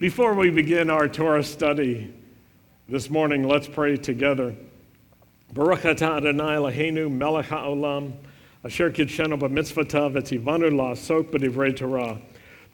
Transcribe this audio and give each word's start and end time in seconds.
Before 0.00 0.32
we 0.32 0.48
begin 0.48 0.88
our 0.88 1.08
Torah 1.08 1.44
study 1.44 2.10
this 2.88 3.10
morning, 3.10 3.46
let's 3.46 3.68
pray 3.68 3.98
together. 3.98 4.56
Baruch 5.52 5.80
atah 5.80 6.16
Adonai 6.16 6.56
Eloheinu 6.56 7.10
melech 7.12 7.48
haolam 7.48 8.14
asher 8.64 8.90
kidshenu 8.90 9.38
b'mitzvotav 9.38 10.14
etzivanu 10.14 10.70
la'asok 10.70 11.24
b'divrei 11.24 11.76
Torah. 11.76 12.18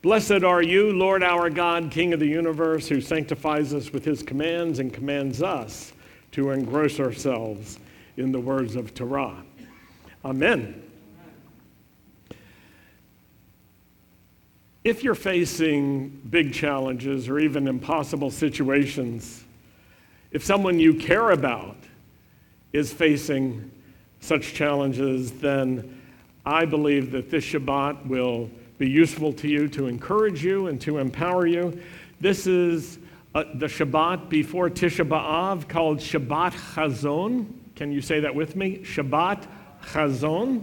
Blessed 0.02 0.44
are 0.44 0.62
you, 0.62 0.92
Lord 0.92 1.24
our 1.24 1.50
God, 1.50 1.90
King 1.90 2.12
of 2.12 2.20
the 2.20 2.28
universe, 2.28 2.86
who 2.86 3.00
sanctifies 3.00 3.74
us 3.74 3.93
with 3.93 4.04
his 4.04 4.22
commands 4.22 4.79
and 4.79 4.93
commands 4.93 5.43
us 5.43 5.95
to 6.30 6.50
engross 6.50 7.00
ourselves 7.00 7.80
in 8.16 8.30
the 8.30 8.38
words 8.38 8.77
of 8.77 8.95
Torah. 8.95 9.43
Amen. 10.24 10.86
If 14.87 15.03
you're 15.03 15.16
facing 15.16 16.11
big 16.30 16.55
challenges 16.55 17.29
or 17.29 17.41
even 17.41 17.66
impossible 17.66 18.30
situations, 18.30 19.43
if 20.30 20.45
someone 20.45 20.79
you 20.79 20.95
care 20.95 21.33
about 21.33 21.77
is 22.73 22.93
facing 22.93 23.69
such 24.20 24.55
challenges, 24.55 25.33
then 25.33 26.01
I 26.45 26.66
believe 26.66 27.10
that 27.10 27.30
this 27.30 27.45
Shabbat 27.45 28.07
will 28.07 28.48
be 28.79 28.88
useful 28.88 29.33
to 29.33 29.48
you 29.48 29.66
to 29.70 29.88
encourage 29.88 30.45
you 30.45 30.69
and 30.69 30.80
to 30.83 30.98
empower 30.98 31.48
you. 31.48 31.82
This 32.21 32.46
is 32.46 33.01
uh, 33.34 33.43
the 33.55 33.66
Shabbat 33.66 34.29
before 34.29 34.71
Tisha 34.71 35.05
B'Av 35.05 35.68
called 35.68 35.98
Shabbat 35.98 36.52
Chazon. 36.52 37.48
Can 37.74 37.91
you 37.91 38.01
say 38.01 38.21
that 38.21 38.32
with 38.32 38.55
me? 38.55 38.79
Shabbat 38.84 39.48
Chazon. 39.82 40.62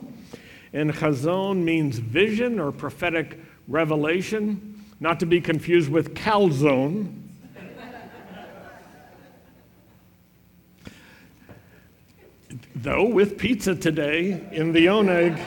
And 0.71 0.93
Chazon 0.93 1.61
means 1.61 1.97
vision 1.97 2.57
or 2.57 2.71
prophetic 2.71 3.37
revelation, 3.67 4.83
not 4.99 5.19
to 5.19 5.25
be 5.25 5.41
confused 5.41 5.89
with 5.89 6.13
calzone. 6.13 7.19
Though 12.75 13.05
with 13.05 13.37
pizza 13.37 13.75
today 13.75 14.45
in 14.51 14.73
the 14.73 14.87
Oneg, 14.87 15.39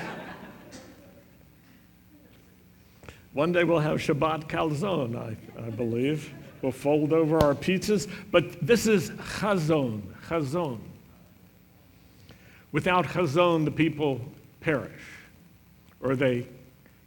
one 3.35 3.53
day 3.53 3.65
we'll 3.65 3.81
have 3.81 3.99
Shabbat 3.99 4.49
calzone, 4.49 5.17
I, 5.17 5.37
I 5.61 5.71
believe. 5.71 6.33
We'll 6.63 6.73
fold 6.73 7.13
over 7.13 7.39
our 7.39 7.55
pizzas, 7.55 8.09
but 8.31 8.67
this 8.67 8.87
is 8.87 9.11
chazon, 9.11 10.01
chazon. 10.29 10.79
Without 12.73 13.07
chazon, 13.07 13.67
the 13.67 13.71
people 13.71 14.21
perish, 14.61 15.03
or 16.01 16.17
they 16.17 16.47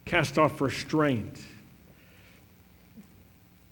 cast 0.04 0.38
off 0.38 0.60
restraint. 0.60 1.38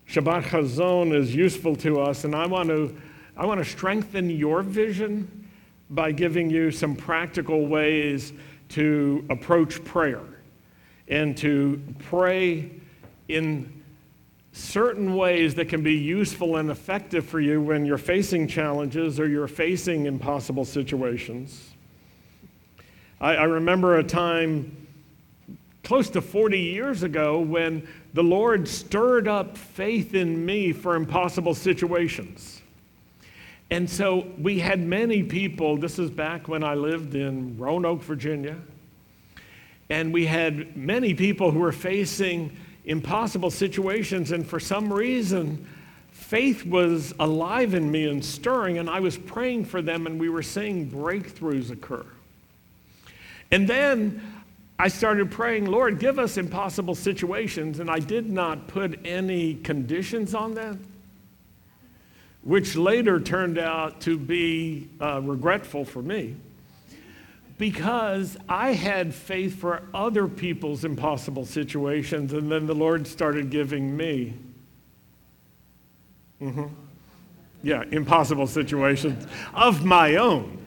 Shabbat 0.08 0.44
Chazon 0.44 1.14
is 1.14 1.34
useful 1.34 1.76
to 1.76 2.00
us, 2.00 2.24
and 2.24 2.34
I 2.34 2.46
want 2.46 2.68
to, 2.70 2.96
I 3.36 3.44
want 3.44 3.62
to 3.62 3.70
strengthen 3.70 4.30
your 4.30 4.62
vision 4.62 5.48
by 5.90 6.12
giving 6.12 6.48
you 6.48 6.70
some 6.70 6.96
practical 6.96 7.66
ways 7.66 8.32
to 8.70 9.24
approach 9.30 9.82
prayer 9.84 10.22
and 11.08 11.36
to 11.38 11.82
pray 11.98 12.70
in 13.28 13.82
certain 14.52 15.14
ways 15.14 15.54
that 15.54 15.68
can 15.68 15.82
be 15.82 15.94
useful 15.94 16.56
and 16.56 16.70
effective 16.70 17.24
for 17.24 17.40
you 17.40 17.60
when 17.60 17.84
you're 17.84 17.96
facing 17.98 18.48
challenges 18.48 19.20
or 19.20 19.28
you're 19.28 19.46
facing 19.46 20.06
impossible 20.06 20.64
situations. 20.64 21.70
I, 23.20 23.36
I 23.36 23.44
remember 23.44 23.98
a 23.98 24.04
time 24.04 24.87
close 25.88 26.10
to 26.10 26.20
40 26.20 26.60
years 26.60 27.02
ago 27.02 27.40
when 27.40 27.88
the 28.12 28.22
Lord 28.22 28.68
stirred 28.68 29.26
up 29.26 29.56
faith 29.56 30.12
in 30.12 30.44
me 30.44 30.70
for 30.70 30.96
impossible 30.96 31.54
situations. 31.54 32.60
And 33.70 33.88
so 33.88 34.26
we 34.36 34.58
had 34.58 34.80
many 34.80 35.22
people, 35.22 35.78
this 35.78 35.98
is 35.98 36.10
back 36.10 36.46
when 36.46 36.62
I 36.62 36.74
lived 36.74 37.14
in 37.14 37.56
Roanoke, 37.56 38.02
Virginia, 38.02 38.56
and 39.88 40.12
we 40.12 40.26
had 40.26 40.76
many 40.76 41.14
people 41.14 41.50
who 41.50 41.60
were 41.60 41.72
facing 41.72 42.54
impossible 42.84 43.50
situations, 43.50 44.30
and 44.30 44.46
for 44.46 44.60
some 44.60 44.92
reason, 44.92 45.66
faith 46.10 46.66
was 46.66 47.14
alive 47.18 47.72
in 47.72 47.90
me 47.90 48.10
and 48.10 48.22
stirring, 48.22 48.76
and 48.76 48.90
I 48.90 49.00
was 49.00 49.16
praying 49.16 49.64
for 49.64 49.80
them, 49.80 50.06
and 50.06 50.20
we 50.20 50.28
were 50.28 50.42
seeing 50.42 50.90
breakthroughs 50.90 51.70
occur. 51.70 52.04
And 53.50 53.66
then 53.66 54.37
I 54.78 54.88
started 54.88 55.30
praying, 55.30 55.66
Lord, 55.66 55.98
give 55.98 56.18
us 56.18 56.36
impossible 56.36 56.94
situations, 56.94 57.80
and 57.80 57.90
I 57.90 57.98
did 57.98 58.30
not 58.30 58.68
put 58.68 59.00
any 59.04 59.54
conditions 59.54 60.34
on 60.34 60.54
them, 60.54 60.86
which 62.42 62.76
later 62.76 63.18
turned 63.20 63.58
out 63.58 64.00
to 64.02 64.16
be 64.16 64.88
uh, 65.00 65.20
regretful 65.20 65.84
for 65.84 66.00
me 66.00 66.36
because 67.58 68.36
I 68.48 68.72
had 68.72 69.12
faith 69.12 69.56
for 69.56 69.82
other 69.92 70.28
people's 70.28 70.84
impossible 70.84 71.44
situations, 71.44 72.32
and 72.32 72.50
then 72.50 72.66
the 72.66 72.74
Lord 72.74 73.06
started 73.06 73.50
giving 73.50 73.96
me. 73.96 74.34
Mm-hmm. 76.40 76.66
Yeah, 77.64 77.82
impossible 77.90 78.46
situations 78.46 79.26
of 79.52 79.84
my 79.84 80.16
own. 80.16 80.64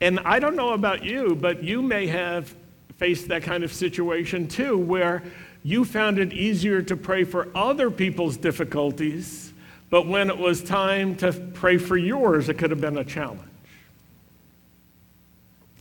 And 0.00 0.20
I 0.20 0.38
don't 0.38 0.56
know 0.56 0.72
about 0.72 1.04
you, 1.04 1.36
but 1.36 1.62
you 1.62 1.82
may 1.82 2.06
have 2.06 2.54
faced 2.96 3.28
that 3.28 3.42
kind 3.42 3.64
of 3.64 3.72
situation 3.72 4.48
too, 4.48 4.78
where 4.78 5.22
you 5.62 5.84
found 5.84 6.18
it 6.18 6.32
easier 6.32 6.82
to 6.82 6.96
pray 6.96 7.24
for 7.24 7.48
other 7.54 7.90
people's 7.90 8.36
difficulties, 8.36 9.52
but 9.90 10.06
when 10.06 10.30
it 10.30 10.38
was 10.38 10.62
time 10.62 11.16
to 11.16 11.32
pray 11.32 11.76
for 11.76 11.96
yours, 11.96 12.48
it 12.48 12.58
could 12.58 12.70
have 12.70 12.80
been 12.80 12.98
a 12.98 13.04
challenge. 13.04 13.42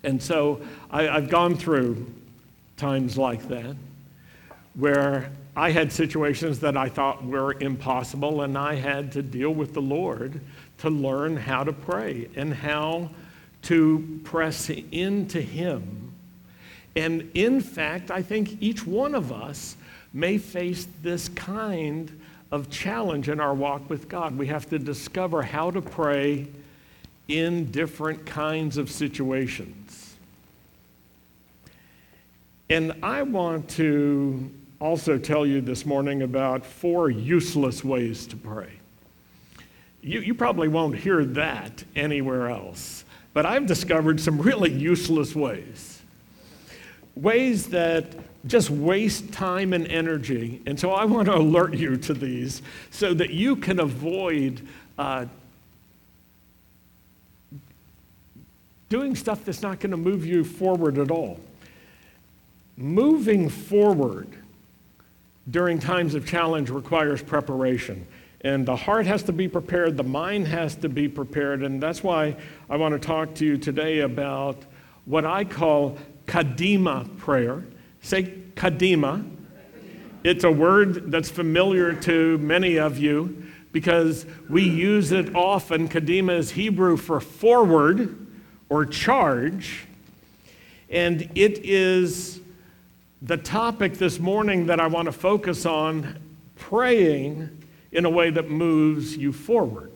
And 0.03 0.21
so 0.21 0.61
I, 0.89 1.03
have 1.03 1.29
gone 1.29 1.55
through 1.55 2.05
times 2.77 3.17
like 3.17 3.47
that 3.49 3.75
where 4.73 5.31
I 5.55 5.71
had 5.71 5.91
situations 5.91 6.59
that 6.61 6.77
I 6.77 6.87
thought 6.87 7.25
were 7.25 7.53
impossible, 7.59 8.43
and 8.43 8.57
I 8.57 8.75
had 8.75 9.11
to 9.13 9.21
deal 9.21 9.53
with 9.53 9.73
the 9.73 9.81
Lord 9.81 10.39
to 10.79 10.89
learn 10.89 11.35
how 11.35 11.65
to 11.65 11.73
pray 11.73 12.29
and 12.35 12.53
how 12.53 13.09
to 13.63 14.21
press 14.23 14.69
into 14.69 15.41
Him. 15.41 16.13
And 16.95 17.29
in 17.33 17.61
fact, 17.61 18.11
I 18.11 18.21
think 18.21 18.61
each 18.61 18.85
one 18.85 19.15
of 19.15 19.31
us 19.31 19.75
may 20.13 20.37
face 20.37 20.87
this 21.01 21.29
kind 21.29 22.19
of 22.51 22.69
challenge 22.69 23.29
in 23.29 23.39
our 23.39 23.53
walk 23.53 23.89
with 23.89 24.09
God. 24.09 24.37
We 24.37 24.47
have 24.47 24.69
to 24.69 24.79
discover 24.79 25.41
how 25.41 25.71
to 25.71 25.81
pray 25.81 26.47
in 27.27 27.69
different 27.71 28.25
kinds 28.25 28.77
of 28.77 28.89
situations. 28.89 30.15
And 32.69 32.93
I 33.03 33.21
want 33.23 33.69
to 33.71 34.49
also 34.79 35.17
tell 35.17 35.45
you 35.45 35.61
this 35.61 35.85
morning 35.85 36.23
about 36.23 36.65
four 36.65 37.09
useless 37.09 37.83
ways 37.83 38.25
to 38.27 38.35
pray. 38.35 38.71
You, 40.01 40.21
you 40.21 40.33
probably 40.33 40.67
won't 40.67 40.95
hear 40.95 41.25
that 41.25 41.83
anywhere 41.95 42.49
else. 42.49 43.03
But 43.39 43.45
I've 43.45 43.67
discovered 43.67 44.19
some 44.19 44.41
really 44.41 44.69
useless 44.69 45.33
ways. 45.33 46.01
Ways 47.15 47.67
that 47.67 48.05
just 48.45 48.69
waste 48.69 49.31
time 49.31 49.71
and 49.71 49.87
energy. 49.87 50.61
And 50.65 50.77
so 50.77 50.91
I 50.91 51.05
want 51.05 51.27
to 51.27 51.37
alert 51.37 51.73
you 51.73 51.95
to 51.95 52.13
these 52.13 52.61
so 52.91 53.13
that 53.13 53.29
you 53.29 53.55
can 53.55 53.79
avoid 53.79 54.67
uh, 54.97 55.25
doing 58.89 59.15
stuff 59.15 59.45
that's 59.45 59.61
not 59.61 59.79
going 59.79 59.91
to 59.91 59.97
move 59.97 60.25
you 60.25 60.43
forward 60.43 60.97
at 60.97 61.09
all. 61.09 61.39
Moving 62.75 63.47
forward 63.47 64.27
during 65.49 65.79
times 65.79 66.13
of 66.13 66.27
challenge 66.27 66.69
requires 66.69 67.23
preparation. 67.23 68.05
And 68.41 68.65
the 68.65 68.75
heart 68.75 69.05
has 69.05 69.23
to 69.23 69.33
be 69.33 69.47
prepared, 69.47 69.97
the 69.97 70.03
mind 70.03 70.47
has 70.47 70.75
to 70.77 70.89
be 70.89 71.09
prepared. 71.09 71.63
And 71.63 71.81
that's 71.81 72.01
why 72.01 72.37
I 72.69 72.77
want 72.77 72.93
to 72.93 72.99
talk 72.99 73.35
to 73.35 73.45
you 73.45 73.57
today 73.57 73.99
about 73.99 74.57
what 75.05 75.25
I 75.25 75.43
call 75.43 75.97
kadima 76.25 77.17
prayer. 77.17 77.63
Say 78.01 78.33
kadima. 78.55 79.29
It's 80.23 80.43
a 80.43 80.51
word 80.51 81.11
that's 81.11 81.29
familiar 81.29 81.93
to 81.93 82.37
many 82.37 82.77
of 82.77 82.97
you 82.97 83.43
because 83.71 84.25
we 84.49 84.63
use 84.63 85.11
it 85.11 85.35
often. 85.35 85.87
Kadima 85.87 86.37
is 86.37 86.51
Hebrew 86.51 86.97
for 86.97 87.19
forward 87.19 88.27
or 88.69 88.85
charge. 88.85 89.85
And 90.89 91.29
it 91.35 91.65
is 91.65 92.41
the 93.21 93.37
topic 93.37 93.93
this 93.93 94.19
morning 94.19 94.67
that 94.67 94.79
I 94.79 94.87
want 94.87 95.05
to 95.05 95.11
focus 95.11 95.65
on 95.65 96.19
praying 96.55 97.58
in 97.91 98.05
a 98.05 98.09
way 98.09 98.29
that 98.29 98.49
moves 98.49 99.17
you 99.17 99.33
forward. 99.33 99.91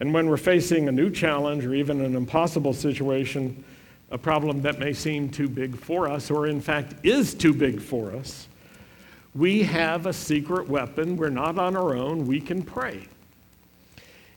And 0.00 0.14
when 0.14 0.28
we're 0.28 0.36
facing 0.36 0.88
a 0.88 0.92
new 0.92 1.10
challenge 1.10 1.64
or 1.64 1.74
even 1.74 2.00
an 2.00 2.16
impossible 2.16 2.72
situation, 2.72 3.64
a 4.10 4.18
problem 4.18 4.62
that 4.62 4.78
may 4.78 4.92
seem 4.92 5.28
too 5.28 5.48
big 5.48 5.76
for 5.76 6.08
us, 6.08 6.30
or 6.30 6.46
in 6.46 6.60
fact 6.60 6.94
is 7.04 7.34
too 7.34 7.52
big 7.52 7.80
for 7.80 8.12
us, 8.12 8.48
We 9.34 9.62
have 9.62 10.06
a 10.06 10.12
secret 10.12 10.68
weapon. 10.68 11.16
We're 11.16 11.30
not 11.30 11.58
on 11.58 11.76
our 11.76 11.94
own. 11.94 12.26
We 12.26 12.40
can 12.40 12.62
pray. 12.62 13.06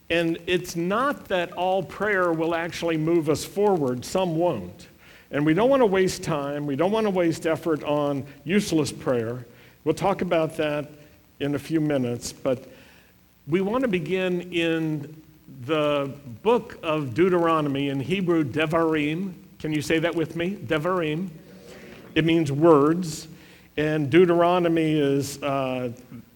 And 0.09 0.37
it's 0.45 0.75
not 0.75 1.25
that 1.29 1.51
all 1.53 1.81
prayer 1.81 2.31
will 2.31 2.53
actually 2.53 2.97
move 2.97 3.29
us 3.29 3.43
forward, 3.43 4.05
some 4.05 4.35
won't. 4.35 4.87
And 5.31 5.45
we 5.45 5.55
don't 5.55 5.69
want 5.69 5.81
to 5.81 5.87
waste 5.87 6.21
time, 6.21 6.67
we 6.67 6.75
don't 6.75 6.91
want 6.91 7.07
to 7.07 7.09
waste 7.09 7.47
effort 7.47 7.83
on 7.83 8.25
useless 8.43 8.91
prayer. 8.91 9.45
We'll 9.83 9.95
talk 9.95 10.21
about 10.21 10.57
that 10.57 10.91
in 11.43 11.55
a 11.55 11.59
few 11.59 11.81
minutes, 11.81 12.31
but 12.31 12.63
we 13.47 13.59
want 13.59 13.81
to 13.81 13.89
begin 13.89 14.53
in 14.53 15.21
the 15.65 16.09
book 16.41 16.79
of 16.81 17.13
Deuteronomy, 17.13 17.89
in 17.89 17.99
Hebrew, 17.99 18.45
Devarim. 18.45 19.33
Can 19.59 19.73
you 19.73 19.81
say 19.81 19.99
that 19.99 20.15
with 20.15 20.37
me? 20.37 20.55
Devarim. 20.55 21.27
It 22.15 22.23
means 22.23 22.49
words. 22.49 23.27
And 23.75 24.09
Deuteronomy 24.09 24.93
is 24.97 25.41
a 25.43 25.93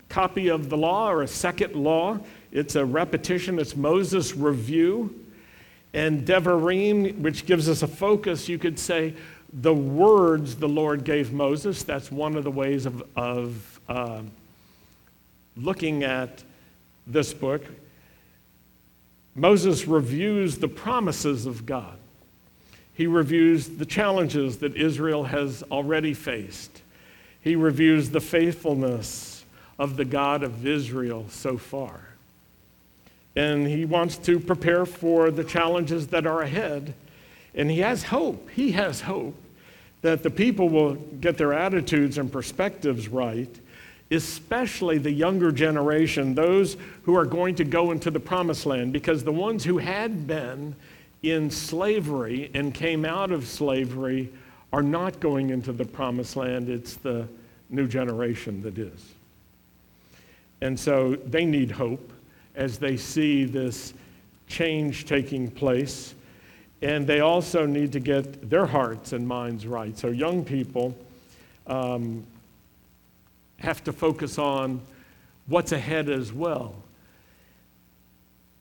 copy 0.09 0.49
of 0.49 0.69
the 0.69 0.75
law 0.75 1.09
or 1.09 1.23
a 1.23 1.27
second 1.27 1.73
law. 1.75 2.19
It's 2.51 2.75
a 2.75 2.85
repetition, 2.85 3.59
it's 3.59 3.77
Moses' 3.77 4.35
review. 4.35 5.23
And 5.93 6.27
Devarim, 6.27 7.19
which 7.19 7.45
gives 7.45 7.69
us 7.69 7.81
a 7.81 7.87
focus, 7.87 8.49
you 8.49 8.59
could 8.59 8.77
say, 8.77 9.13
the 9.53 9.73
words 9.73 10.57
the 10.57 10.67
Lord 10.67 11.05
gave 11.05 11.31
Moses. 11.31 11.83
That's 11.83 12.11
one 12.11 12.35
of 12.35 12.43
the 12.43 12.51
ways 12.51 12.85
of, 12.85 13.03
of 13.15 13.79
uh, 13.87 14.21
looking 15.57 16.03
at 16.03 16.43
this 17.05 17.33
book. 17.33 17.63
Moses 19.35 19.87
reviews 19.87 20.57
the 20.57 20.67
promises 20.67 21.45
of 21.45 21.65
God. 21.65 21.97
He 22.93 23.05
reviews 23.05 23.67
the 23.69 23.85
challenges 23.85 24.57
that 24.57 24.75
Israel 24.75 25.25
has 25.25 25.63
already 25.71 26.13
faced. 26.13 26.81
He 27.41 27.55
reviews 27.55 28.09
the 28.09 28.19
faithfulness 28.19 29.45
of 29.77 29.95
the 29.95 30.05
God 30.05 30.43
of 30.43 30.65
Israel 30.65 31.25
so 31.29 31.57
far. 31.57 32.01
And 33.35 33.67
he 33.67 33.85
wants 33.85 34.17
to 34.17 34.39
prepare 34.39 34.85
for 34.87 35.29
the 35.29 35.43
challenges 35.43 36.07
that 36.07 36.25
are 36.25 36.41
ahead. 36.41 36.95
And 37.53 37.69
he 37.69 37.79
has 37.79 38.03
hope. 38.03 38.49
He 38.49 38.71
has 38.71 39.01
hope 39.01 39.35
that 40.01 40.23
the 40.23 40.31
people 40.31 40.69
will 40.69 40.95
get 40.95 41.37
their 41.37 41.53
attitudes 41.53 42.17
and 42.17 42.31
perspectives 42.31 43.07
right, 43.07 43.55
especially 44.11 44.97
the 44.97 45.11
younger 45.11 45.51
generation, 45.51 46.33
those 46.33 46.77
who 47.03 47.15
are 47.15 47.25
going 47.25 47.55
to 47.55 47.63
go 47.63 47.91
into 47.91 48.09
the 48.09 48.19
promised 48.19 48.65
land, 48.65 48.93
because 48.93 49.23
the 49.23 49.31
ones 49.31 49.63
who 49.63 49.77
had 49.77 50.27
been 50.27 50.75
in 51.23 51.49
slavery 51.49 52.49
and 52.53 52.73
came 52.73 53.03
out 53.03 53.31
of 53.31 53.45
slavery 53.45 54.31
are 54.71 54.83
not 54.83 55.19
going 55.19 55.49
into 55.49 55.71
the 55.71 55.85
promised 55.85 56.35
land. 56.35 56.69
It's 56.69 56.95
the 56.95 57.27
new 57.69 57.87
generation 57.87 58.61
that 58.61 58.77
is. 58.77 59.13
And 60.61 60.79
so 60.79 61.15
they 61.15 61.45
need 61.45 61.71
hope 61.71 62.11
as 62.55 62.77
they 62.79 62.97
see 62.97 63.45
this 63.45 63.93
change 64.47 65.05
taking 65.05 65.51
place. 65.51 66.15
And 66.81 67.05
they 67.07 67.19
also 67.19 67.65
need 67.65 67.91
to 67.93 67.99
get 67.99 68.49
their 68.49 68.65
hearts 68.65 69.13
and 69.13 69.27
minds 69.27 69.65
right. 69.65 69.97
So, 69.97 70.09
young 70.09 70.45
people 70.45 70.95
um, 71.65 72.25
have 73.59 73.83
to 73.85 73.93
focus 73.93 74.37
on 74.37 74.81
what's 75.47 75.71
ahead 75.71 76.09
as 76.09 76.31
well. 76.31 76.75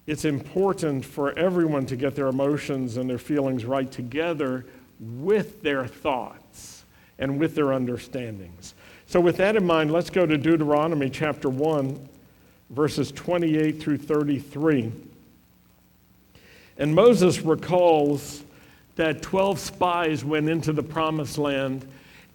It's 0.06 0.24
important 0.24 1.04
for 1.04 1.36
everyone 1.36 1.84
to 1.86 1.96
get 1.96 2.14
their 2.14 2.28
emotions 2.28 2.96
and 2.96 3.10
their 3.10 3.18
feelings 3.18 3.64
right 3.64 3.90
together 3.90 4.64
with 5.00 5.62
their 5.62 5.86
thoughts 5.86 6.84
and 7.18 7.38
with 7.40 7.54
their 7.54 7.72
understandings. 7.72 8.74
So, 9.06 9.20
with 9.20 9.36
that 9.38 9.56
in 9.56 9.66
mind, 9.66 9.92
let's 9.92 10.10
go 10.10 10.26
to 10.26 10.38
Deuteronomy 10.38 11.10
chapter 11.10 11.48
1, 11.48 12.08
verses 12.70 13.10
28 13.12 13.80
through 13.80 13.98
33. 13.98 14.92
And 16.78 16.94
Moses 16.94 17.40
recalls 17.40 18.44
that 18.96 19.22
12 19.22 19.58
spies 19.58 20.24
went 20.24 20.48
into 20.48 20.72
the 20.72 20.82
promised 20.82 21.38
land, 21.38 21.86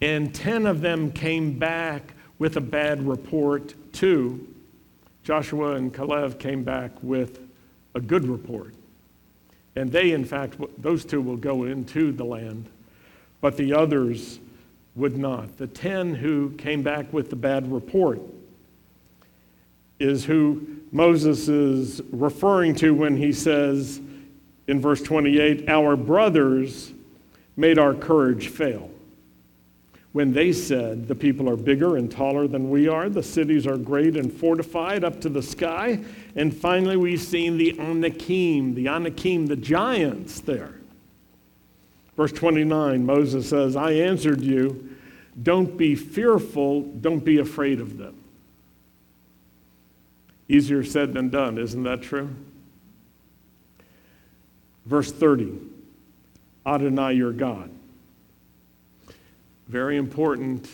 and 0.01 0.33
10 0.33 0.65
of 0.65 0.81
them 0.81 1.11
came 1.11 1.57
back 1.57 2.13
with 2.41 2.57
a 2.57 2.61
bad 2.61 3.07
report, 3.07 3.75
too. 3.93 4.47
Joshua 5.23 5.75
and 5.75 5.93
Caleb 5.93 6.39
came 6.39 6.63
back 6.63 6.89
with 7.03 7.39
a 7.93 8.01
good 8.01 8.27
report. 8.27 8.73
And 9.75 9.91
they, 9.91 10.13
in 10.13 10.25
fact, 10.25 10.55
those 10.79 11.05
two 11.05 11.21
will 11.21 11.37
go 11.37 11.65
into 11.65 12.11
the 12.11 12.23
land, 12.25 12.67
but 13.41 13.57
the 13.57 13.75
others 13.75 14.39
would 14.95 15.19
not. 15.19 15.55
The 15.57 15.67
10 15.67 16.15
who 16.15 16.49
came 16.57 16.81
back 16.81 17.13
with 17.13 17.29
the 17.29 17.35
bad 17.35 17.71
report 17.71 18.19
is 19.99 20.25
who 20.25 20.65
Moses 20.91 21.47
is 21.47 22.01
referring 22.11 22.73
to 22.77 22.95
when 22.95 23.17
he 23.17 23.33
says 23.33 24.01
in 24.67 24.81
verse 24.81 25.03
28 25.03 25.69
Our 25.69 25.95
brothers 25.95 26.91
made 27.55 27.77
our 27.77 27.93
courage 27.93 28.47
fail. 28.47 28.89
When 30.13 30.33
they 30.33 30.51
said, 30.51 31.07
The 31.07 31.15
people 31.15 31.49
are 31.49 31.55
bigger 31.55 31.97
and 31.97 32.11
taller 32.11 32.47
than 32.47 32.69
we 32.69 32.87
are, 32.87 33.09
the 33.09 33.23
cities 33.23 33.65
are 33.65 33.77
great 33.77 34.17
and 34.17 34.31
fortified 34.31 35.03
up 35.03 35.21
to 35.21 35.29
the 35.29 35.41
sky, 35.41 36.03
and 36.35 36.55
finally 36.55 36.97
we've 36.97 37.21
seen 37.21 37.57
the 37.57 37.79
Anakim, 37.79 38.75
the 38.75 38.87
Anakim, 38.87 39.47
the 39.47 39.55
giants 39.55 40.41
there. 40.41 40.75
Verse 42.17 42.33
29, 42.33 43.05
Moses 43.05 43.49
says, 43.49 43.75
I 43.75 43.91
answered 43.91 44.41
you, 44.41 44.89
don't 45.41 45.77
be 45.77 45.95
fearful, 45.95 46.81
don't 46.81 47.23
be 47.23 47.39
afraid 47.39 47.79
of 47.79 47.97
them. 47.97 48.21
Easier 50.49 50.83
said 50.83 51.13
than 51.13 51.29
done, 51.29 51.57
isn't 51.57 51.83
that 51.83 52.01
true? 52.01 52.29
Verse 54.85 55.11
30 55.11 55.57
Adonai 56.65 57.13
your 57.13 57.31
God. 57.31 57.71
Very 59.71 59.95
important 59.95 60.67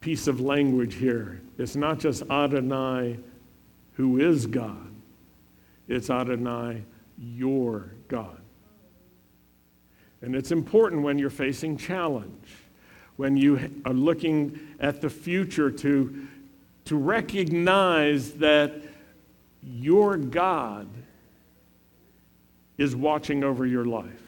piece 0.00 0.28
of 0.28 0.40
language 0.40 0.94
here. 0.94 1.40
It's 1.58 1.74
not 1.74 1.98
just 1.98 2.22
Adonai 2.30 3.18
who 3.94 4.20
is 4.20 4.46
God, 4.46 4.94
it's 5.88 6.08
Adonai 6.08 6.84
your 7.18 7.90
God. 8.06 8.40
And 10.22 10.36
it's 10.36 10.52
important 10.52 11.02
when 11.02 11.18
you're 11.18 11.28
facing 11.28 11.76
challenge, 11.76 12.46
when 13.16 13.36
you 13.36 13.58
are 13.84 13.92
looking 13.92 14.60
at 14.78 15.00
the 15.00 15.10
future 15.10 15.72
to 15.72 16.28
to 16.84 16.96
recognize 16.96 18.34
that 18.34 18.74
your 19.60 20.16
God 20.16 20.86
is 22.78 22.94
watching 22.94 23.42
over 23.42 23.66
your 23.66 23.86
life. 23.86 24.22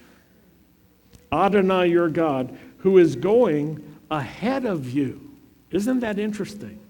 Adonai, 1.30 1.86
your 1.86 2.08
God, 2.08 2.58
who 2.78 2.98
is 2.98 3.16
going 3.16 3.98
ahead 4.10 4.64
of 4.64 4.90
you. 4.90 5.30
Isn't 5.70 6.00
that 6.00 6.18
interesting? 6.18 6.80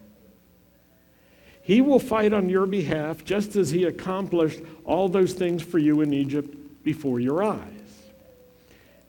He 1.63 1.81
will 1.81 1.99
fight 1.99 2.33
on 2.33 2.49
your 2.49 2.67
behalf 2.67 3.25
just 3.25 3.57
as 3.57 3.71
he 3.71 3.85
accomplished 3.85 4.61
all 4.85 5.09
those 5.09 5.35
things 5.35 5.63
for 5.63 5.79
you 5.79 6.01
in 6.01 6.15
Egypt 6.15 6.57
before 6.83 7.21
your 7.21 7.43
eyes. 7.43 7.63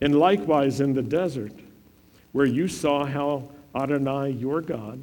And 0.01 0.19
likewise 0.19 0.81
in 0.81 0.93
the 0.93 1.01
desert, 1.01 1.53
where 2.31 2.45
you 2.45 2.67
saw 2.67 3.05
how 3.05 3.49
Adonai, 3.75 4.31
your 4.31 4.61
God, 4.61 5.01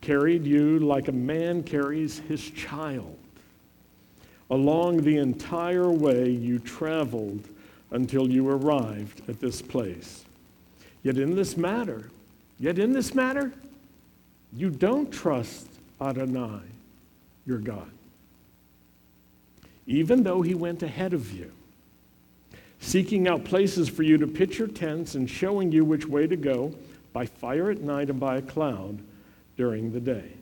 carried 0.00 0.44
you 0.44 0.80
like 0.80 1.08
a 1.08 1.12
man 1.12 1.62
carries 1.62 2.18
his 2.18 2.50
child. 2.50 3.18
Along 4.50 4.98
the 4.98 5.18
entire 5.18 5.90
way 5.90 6.28
you 6.28 6.58
traveled 6.58 7.48
until 7.90 8.28
you 8.28 8.48
arrived 8.48 9.22
at 9.28 9.40
this 9.40 9.62
place. 9.62 10.23
Yet 11.04 11.18
in 11.18 11.36
this 11.36 11.56
matter, 11.56 12.10
yet 12.58 12.78
in 12.78 12.92
this 12.92 13.14
matter, 13.14 13.52
you 14.56 14.70
don't 14.70 15.12
trust 15.12 15.68
Adonai, 16.00 16.62
your 17.46 17.58
God. 17.58 17.90
Even 19.86 20.22
though 20.22 20.40
he 20.40 20.54
went 20.54 20.82
ahead 20.82 21.12
of 21.12 21.30
you, 21.30 21.52
seeking 22.80 23.28
out 23.28 23.44
places 23.44 23.88
for 23.88 24.02
you 24.02 24.16
to 24.16 24.26
pitch 24.26 24.58
your 24.58 24.68
tents 24.68 25.14
and 25.14 25.28
showing 25.28 25.70
you 25.70 25.84
which 25.84 26.06
way 26.06 26.26
to 26.26 26.36
go 26.36 26.74
by 27.12 27.26
fire 27.26 27.70
at 27.70 27.80
night 27.80 28.08
and 28.08 28.18
by 28.18 28.36
a 28.36 28.42
cloud 28.42 28.98
during 29.56 29.92
the 29.92 30.00
day. 30.00 30.32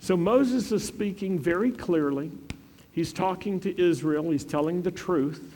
So 0.00 0.16
Moses 0.16 0.72
is 0.72 0.84
speaking 0.84 1.38
very 1.38 1.70
clearly. 1.70 2.30
He's 2.92 3.12
talking 3.12 3.60
to 3.60 3.80
Israel, 3.80 4.30
he's 4.30 4.44
telling 4.44 4.82
the 4.82 4.90
truth. 4.90 5.53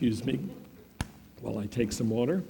Excuse 0.00 0.24
me 0.24 0.38
while 1.40 1.58
I 1.58 1.66
take 1.66 1.90
some 1.90 2.08
water. 2.08 2.44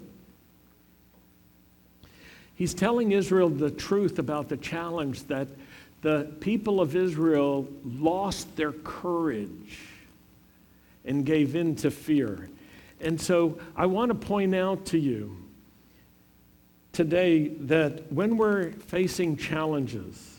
He's 2.54 2.74
telling 2.74 3.12
Israel 3.12 3.48
the 3.48 3.70
truth 3.70 4.18
about 4.18 4.50
the 4.50 4.58
challenge 4.58 5.24
that 5.28 5.48
the 6.02 6.30
people 6.40 6.78
of 6.78 6.94
Israel 6.94 7.66
lost 7.86 8.54
their 8.54 8.72
courage 8.72 9.78
and 11.06 11.24
gave 11.24 11.56
in 11.56 11.74
to 11.76 11.90
fear. 11.90 12.50
And 13.00 13.18
so 13.18 13.58
I 13.74 13.86
want 13.86 14.10
to 14.10 14.14
point 14.14 14.54
out 14.54 14.84
to 14.86 14.98
you 14.98 15.34
today 16.92 17.48
that 17.48 18.12
when 18.12 18.36
we're 18.36 18.72
facing 18.72 19.38
challenges, 19.38 20.36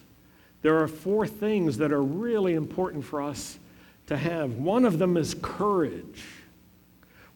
there 0.62 0.78
are 0.78 0.88
four 0.88 1.26
things 1.26 1.80
that 1.80 1.92
are 1.92 2.04
really 2.04 2.54
important 2.54 3.04
for 3.04 3.20
us 3.20 3.58
to 4.06 4.16
have. 4.16 4.58
One 4.58 4.86
of 4.86 5.00
them 5.00 5.18
is 5.18 5.36
courage. 5.42 6.24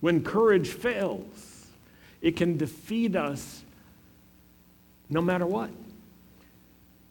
When 0.03 0.21
courage 0.21 0.67
fails, 0.67 1.67
it 2.21 2.35
can 2.35 2.57
defeat 2.57 3.15
us 3.15 3.63
no 5.09 5.21
matter 5.21 5.45
what. 5.45 5.69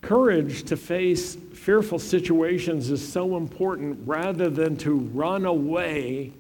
Courage 0.03 0.65
to 0.65 0.77
face 0.77 1.39
fearful 1.55 1.99
situations 1.99 2.91
is 2.91 3.11
so 3.11 3.39
important 3.39 4.01
rather 4.05 4.51
than 4.51 4.77
to 4.77 4.93
run 4.93 5.47
away 5.47 6.33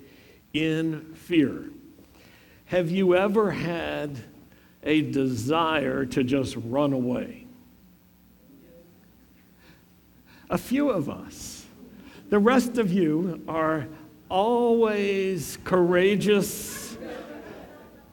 in 0.52 1.14
fear. 1.14 1.70
Have 2.66 2.90
you 2.90 3.16
ever 3.16 3.52
had 3.52 4.22
a 4.82 5.00
desire 5.00 6.04
to 6.04 6.22
just 6.22 6.54
run 6.66 6.92
away? 6.92 7.46
A 10.50 10.58
few 10.58 10.90
of 10.90 11.08
us. 11.08 11.64
The 12.28 12.38
rest 12.38 12.76
of 12.76 12.92
you 12.92 13.42
are 13.48 13.86
always 14.32 15.58
courageous. 15.62 16.96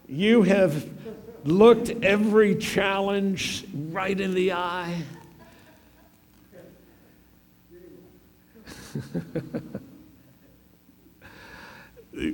You 0.08 0.44
have 0.44 0.88
looked 1.46 1.90
every 2.04 2.56
challenge 2.56 3.66
right 3.74 4.20
in 4.20 4.34
the 4.34 4.52
eye. 4.52 5.02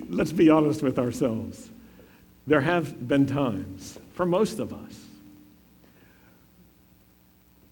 Let's 0.10 0.32
be 0.32 0.50
honest 0.50 0.82
with 0.82 0.98
ourselves. 0.98 1.70
There 2.48 2.62
have 2.62 3.08
been 3.08 3.27
times, 3.27 4.00
for 4.13 4.25
most 4.25 4.58
of 4.58 4.74
us, 4.74 5.00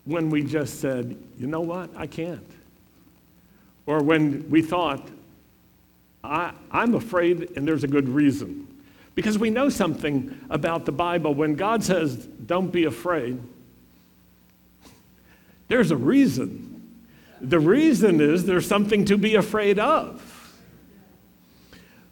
when 0.05 0.29
we 0.29 0.43
just 0.43 0.79
said, 0.79 1.17
you 1.39 1.47
know 1.47 1.61
what, 1.61 1.89
I 1.95 2.05
can't. 2.05 2.51
Or 3.87 4.03
when 4.03 4.47
we 4.49 4.61
thought, 4.61 5.09
I, 6.23 6.53
am 6.71 6.95
afraid 6.95 7.51
and 7.55 7.67
there's 7.67 7.83
a 7.83 7.87
good 7.87 8.07
reason. 8.07 8.67
Because 9.15 9.37
we 9.37 9.49
know 9.49 9.69
something 9.69 10.39
about 10.49 10.85
the 10.85 10.91
Bible. 10.91 11.33
When 11.33 11.55
God 11.55 11.83
says, 11.83 12.15
don't 12.15 12.71
be 12.71 12.85
afraid, 12.85 13.39
there's 15.67 15.91
a 15.91 15.97
reason. 15.97 16.97
The 17.41 17.59
reason 17.59 18.21
is 18.21 18.45
there's 18.45 18.67
something 18.67 19.05
to 19.05 19.17
be 19.17 19.35
afraid 19.35 19.77
of. 19.77 20.29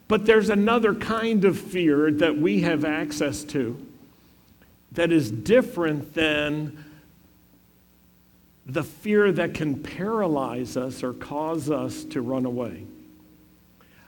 But 0.06 0.26
there's 0.26 0.50
another 0.50 0.94
kind 0.94 1.44
of 1.44 1.58
fear 1.58 2.10
that 2.12 2.36
we 2.36 2.60
have 2.60 2.84
access 2.84 3.42
to 3.44 3.84
that 4.92 5.10
is 5.10 5.30
different 5.30 6.12
than 6.12 6.84
the 8.66 8.84
fear 8.84 9.32
that 9.32 9.54
can 9.54 9.82
paralyze 9.82 10.76
us 10.76 11.02
or 11.02 11.14
cause 11.14 11.70
us 11.70 12.04
to 12.04 12.20
run 12.20 12.44
away. 12.44 12.84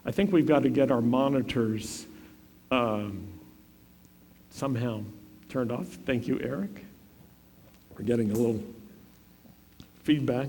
I 0.06 0.10
think 0.10 0.32
we've 0.32 0.46
got 0.46 0.64
to 0.64 0.68
get 0.68 0.90
our 0.90 1.00
monitors 1.00 2.06
um, 2.70 3.26
somehow 4.50 5.02
turned 5.48 5.72
off. 5.72 5.86
Thank 5.86 6.28
you, 6.28 6.38
Eric. 6.42 6.84
We're 7.96 8.04
getting 8.04 8.30
a 8.30 8.34
little 8.34 8.62
feedback. 10.02 10.48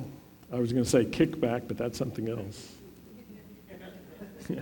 I 0.51 0.59
was 0.59 0.73
going 0.73 0.83
to 0.83 0.89
say 0.89 1.05
kickback, 1.05 1.67
but 1.67 1.77
that's 1.77 1.97
something 1.97 2.27
else. 2.29 2.73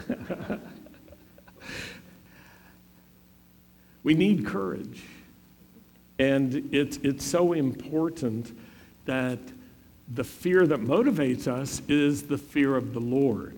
we 4.04 4.14
need 4.14 4.46
courage. 4.46 5.02
And 6.20 6.70
it's, 6.74 6.98
it's 6.98 7.26
so 7.26 7.54
important 7.54 8.56
that 9.06 9.40
the 10.14 10.24
fear 10.24 10.68
that 10.68 10.82
motivates 10.82 11.48
us 11.48 11.82
is 11.88 12.24
the 12.24 12.38
fear 12.38 12.76
of 12.76 12.94
the 12.94 13.00
Lord. 13.00 13.56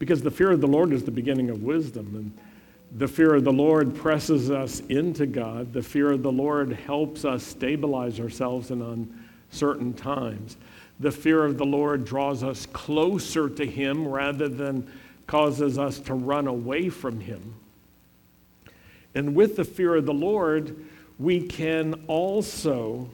Because 0.00 0.22
the 0.22 0.30
fear 0.30 0.50
of 0.50 0.60
the 0.60 0.66
Lord 0.66 0.92
is 0.92 1.04
the 1.04 1.10
beginning 1.12 1.50
of 1.50 1.62
wisdom. 1.62 2.16
And 2.16 2.98
the 2.98 3.06
fear 3.06 3.34
of 3.34 3.44
the 3.44 3.52
Lord 3.52 3.94
presses 3.94 4.50
us 4.50 4.80
into 4.88 5.26
God. 5.26 5.72
The 5.72 5.82
fear 5.82 6.10
of 6.10 6.24
the 6.24 6.32
Lord 6.32 6.72
helps 6.72 7.24
us 7.24 7.44
stabilize 7.44 8.18
ourselves 8.18 8.72
in 8.72 8.82
uncertain 9.52 9.92
times. 9.92 10.56
The 10.98 11.12
fear 11.12 11.44
of 11.44 11.58
the 11.58 11.66
Lord 11.66 12.04
draws 12.04 12.42
us 12.42 12.66
closer 12.66 13.48
to 13.50 13.64
Him 13.64 14.08
rather 14.08 14.48
than 14.48 14.90
causes 15.26 15.78
us 15.78 15.98
to 16.00 16.14
run 16.14 16.46
away 16.46 16.88
from 16.88 17.20
Him. 17.20 17.54
And 19.14 19.34
with 19.34 19.56
the 19.56 19.64
fear 19.64 19.96
of 19.96 20.06
the 20.06 20.14
Lord, 20.14 20.76
we 21.18 21.42
can 21.42 22.04
also 22.06 23.10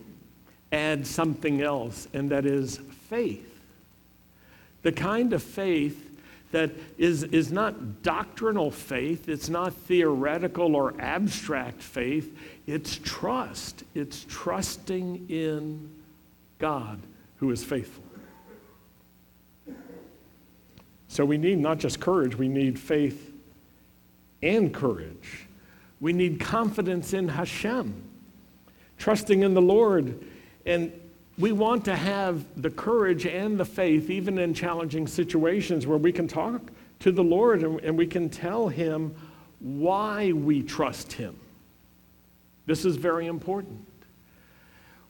add 0.70 1.06
something 1.06 1.62
else, 1.62 2.06
and 2.14 2.30
that 2.30 2.46
is 2.46 2.78
faith. 3.08 3.60
The 4.82 4.92
kind 4.92 5.32
of 5.32 5.42
faith 5.42 6.05
that 6.56 6.70
is, 6.96 7.22
is 7.24 7.52
not 7.52 8.02
doctrinal 8.02 8.70
faith, 8.70 9.28
it's 9.28 9.50
not 9.50 9.74
theoretical 9.74 10.74
or 10.74 10.94
abstract 10.98 11.82
faith, 11.82 12.34
it's 12.66 12.98
trust. 13.04 13.84
It's 13.94 14.24
trusting 14.26 15.26
in 15.28 15.90
God 16.58 16.98
who 17.36 17.50
is 17.50 17.62
faithful. 17.62 18.04
So 21.08 21.26
we 21.26 21.36
need 21.36 21.58
not 21.58 21.76
just 21.76 22.00
courage, 22.00 22.38
we 22.38 22.48
need 22.48 22.78
faith 22.78 23.34
and 24.42 24.72
courage. 24.72 25.46
We 26.00 26.14
need 26.14 26.40
confidence 26.40 27.12
in 27.12 27.28
Hashem, 27.28 28.02
trusting 28.96 29.42
in 29.42 29.52
the 29.52 29.60
Lord. 29.60 30.24
And 30.64 30.90
we 31.38 31.52
want 31.52 31.84
to 31.84 31.96
have 31.96 32.44
the 32.60 32.70
courage 32.70 33.26
and 33.26 33.58
the 33.58 33.64
faith, 33.64 34.08
even 34.10 34.38
in 34.38 34.54
challenging 34.54 35.06
situations, 35.06 35.86
where 35.86 35.98
we 35.98 36.12
can 36.12 36.26
talk 36.26 36.62
to 37.00 37.12
the 37.12 37.22
Lord 37.22 37.62
and, 37.62 37.80
and 37.80 37.98
we 37.98 38.06
can 38.06 38.30
tell 38.30 38.68
Him 38.68 39.14
why 39.60 40.32
we 40.32 40.62
trust 40.62 41.12
Him. 41.12 41.38
This 42.64 42.84
is 42.84 42.96
very 42.96 43.26
important. 43.26 43.84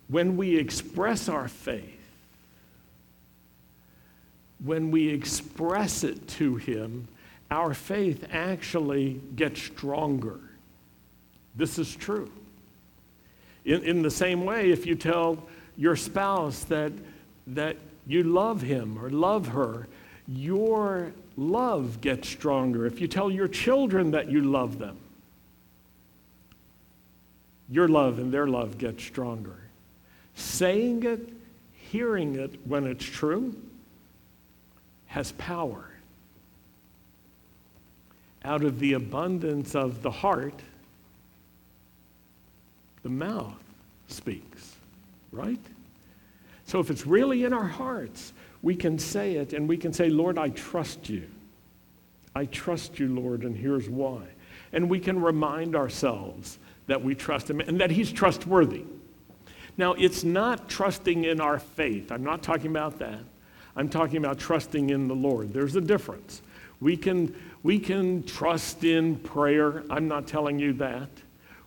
When 0.09 0.37
we 0.37 0.57
express 0.57 1.29
our 1.29 1.49
faith, 1.49 1.93
when 4.65 4.91
we 4.91 5.09
express 5.09 6.03
it 6.03 6.27
to 6.29 6.57
Him, 6.57 7.07
our 7.51 7.73
faith 7.73 8.27
actually 8.33 9.21
gets 9.37 9.63
stronger. 9.63 10.41
This 11.55 11.79
is 11.79 11.95
true. 11.95 12.31
In, 13.65 13.83
in 13.85 14.03
the 14.03 14.11
same 14.11 14.45
way, 14.45 14.71
if 14.71 14.87
you 14.87 14.97
tell 14.97 15.49
your 15.77 15.97
spouse 15.97 16.65
that, 16.65 16.93
that 17.49 17.77
you 18.07 18.23
love 18.23 18.63
him 18.63 18.99
or 19.03 19.11
love 19.11 19.49
her, 19.49 19.87
your 20.29 21.13
love 21.37 22.01
gets 22.01 22.29
stronger. 22.29 22.87
If 22.87 23.01
you 23.01 23.09
tell 23.09 23.31
your 23.31 23.49
children 23.49 24.13
that 24.13 24.31
you 24.31 24.43
love 24.43 24.79
them, 24.79 24.99
your 27.69 27.89
love 27.89 28.19
and 28.19 28.33
their 28.33 28.47
love 28.47 28.79
gets 28.79 29.03
stronger. 29.03 29.57
Saying 30.35 31.03
it, 31.03 31.29
hearing 31.73 32.37
it 32.37 32.67
when 32.67 32.87
it's 32.87 33.05
true, 33.05 33.55
has 35.07 35.33
power. 35.33 35.91
Out 38.45 38.63
of 38.63 38.79
the 38.79 38.93
abundance 38.93 39.75
of 39.75 40.03
the 40.03 40.11
heart, 40.11 40.61
the 43.03 43.09
mouth 43.09 43.55
speaks, 44.09 44.76
right? 45.37 45.61
So 46.65 46.81
if 46.81 46.91
it's 46.91 47.07
really 47.07 47.45
in 47.45 47.53
our 47.53 47.67
hearts, 47.67 48.33
we 48.63 48.75
can 48.75 48.99
say 48.99 49.37
it 49.37 49.53
and 49.53 49.69
we 49.69 49.77
can 49.77 49.93
say, 49.93 50.09
Lord, 50.09 50.39
I 50.39 50.49
trust 50.51 51.09
you. 51.09 51.29
I 52.35 52.47
trust 52.47 52.99
you, 52.99 53.09
Lord, 53.09 53.45
and 53.45 53.57
here's 53.57 53.89
why. 53.89 54.23
And 54.73 54.91
we 54.91 54.99
can 54.99 55.21
remind 55.23 55.77
ourselves 55.77 56.59
that 56.87 57.03
we 57.03 57.15
trust 57.15 57.49
him 57.49 57.61
and 57.61 57.81
that 57.81 57.91
he's 57.91 58.13
trustworthy. 58.13 58.85
Now, 59.79 59.93
it's 59.93 60.25
not 60.25 60.69
trusting 60.69 61.25
in 61.25 61.41
our 61.41 61.59
faith. 61.59 62.11
I'm 62.11 62.25
not 62.25 62.43
talking 62.43 62.71
about 62.71 62.99
that. 62.99 63.21
I'm 63.77 63.89
talking 63.89 64.17
about 64.17 64.39
trusting 64.39 64.91
in 64.91 65.07
the 65.07 65.15
Lord. 65.15 65.53
There's 65.53 65.77
a 65.77 65.81
difference. 65.81 66.43
We 66.81 66.97
can, 66.97 67.35
we 67.63 67.79
can 67.79 68.23
trust 68.23 68.85
in 68.85 69.17
prayer. 69.17 69.85
I'm 69.91 70.09
not 70.09 70.27
telling 70.27 70.59
you 70.59 70.73
that. 70.75 71.09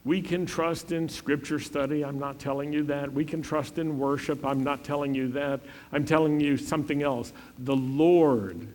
We 0.05 0.21
can 0.21 0.45
trust 0.45 0.91
in 0.91 1.09
scripture 1.09 1.59
study. 1.59 2.05
I'm 2.05 2.19
not 2.19 2.39
telling 2.39 2.71
you 2.71 2.83
that. 2.83 3.11
We 3.11 3.25
can 3.25 3.41
trust 3.41 3.77
in 3.77 3.99
worship. 3.99 4.45
I'm 4.45 4.63
not 4.63 4.83
telling 4.83 5.13
you 5.13 5.27
that. 5.29 5.59
I'm 5.91 6.05
telling 6.05 6.39
you 6.39 6.57
something 6.57 7.03
else. 7.03 7.33
The 7.59 7.75
Lord 7.75 8.67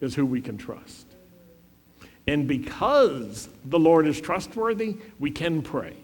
is 0.00 0.14
who 0.14 0.26
we 0.26 0.40
can 0.40 0.58
trust. 0.58 1.06
And 2.26 2.46
because 2.46 3.48
the 3.64 3.78
Lord 3.78 4.06
is 4.06 4.20
trustworthy, 4.20 4.96
we 5.18 5.30
can 5.30 5.62
pray. 5.62 5.96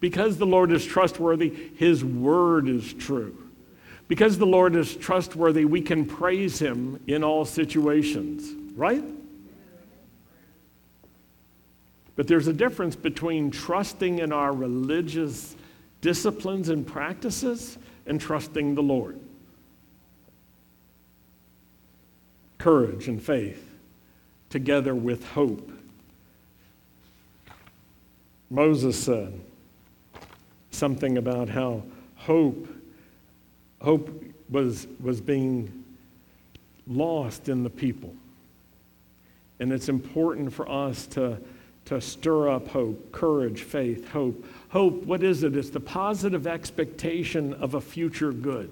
Because 0.00 0.38
the 0.38 0.46
Lord 0.46 0.72
is 0.72 0.84
trustworthy, 0.84 1.50
His 1.76 2.04
word 2.04 2.68
is 2.68 2.92
true. 2.94 3.36
Because 4.08 4.38
the 4.38 4.46
Lord 4.46 4.74
is 4.74 4.96
trustworthy, 4.96 5.66
we 5.66 5.82
can 5.82 6.04
praise 6.04 6.58
Him 6.58 6.98
in 7.06 7.22
all 7.22 7.44
situations, 7.44 8.50
right? 8.74 9.04
But 12.16 12.26
there's 12.26 12.48
a 12.48 12.52
difference 12.52 12.96
between 12.96 13.50
trusting 13.50 14.18
in 14.18 14.32
our 14.32 14.52
religious 14.52 15.56
disciplines 16.00 16.68
and 16.68 16.86
practices 16.86 17.78
and 18.06 18.20
trusting 18.20 18.74
the 18.74 18.82
Lord. 18.82 19.18
Courage 22.58 23.08
and 23.08 23.22
faith 23.22 23.66
together 24.50 24.94
with 24.94 25.24
hope. 25.30 25.70
Moses 28.50 29.02
said 29.02 29.40
something 30.70 31.16
about 31.16 31.48
how 31.48 31.84
hope 32.16 32.66
hope 33.80 34.24
was, 34.48 34.86
was 35.00 35.20
being 35.20 35.84
lost 36.86 37.48
in 37.48 37.62
the 37.62 37.70
people. 37.70 38.14
And 39.58 39.72
it's 39.72 39.88
important 39.88 40.52
for 40.52 40.70
us 40.70 41.06
to, 41.08 41.38
to 41.86 42.00
stir 42.00 42.48
up 42.48 42.68
hope, 42.68 43.10
courage, 43.12 43.62
faith, 43.62 44.08
hope. 44.10 44.44
Hope, 44.68 45.02
what 45.04 45.22
is 45.22 45.42
it? 45.42 45.56
It's 45.56 45.70
the 45.70 45.80
positive 45.80 46.46
expectation 46.46 47.54
of 47.54 47.74
a 47.74 47.80
future 47.80 48.32
good. 48.32 48.70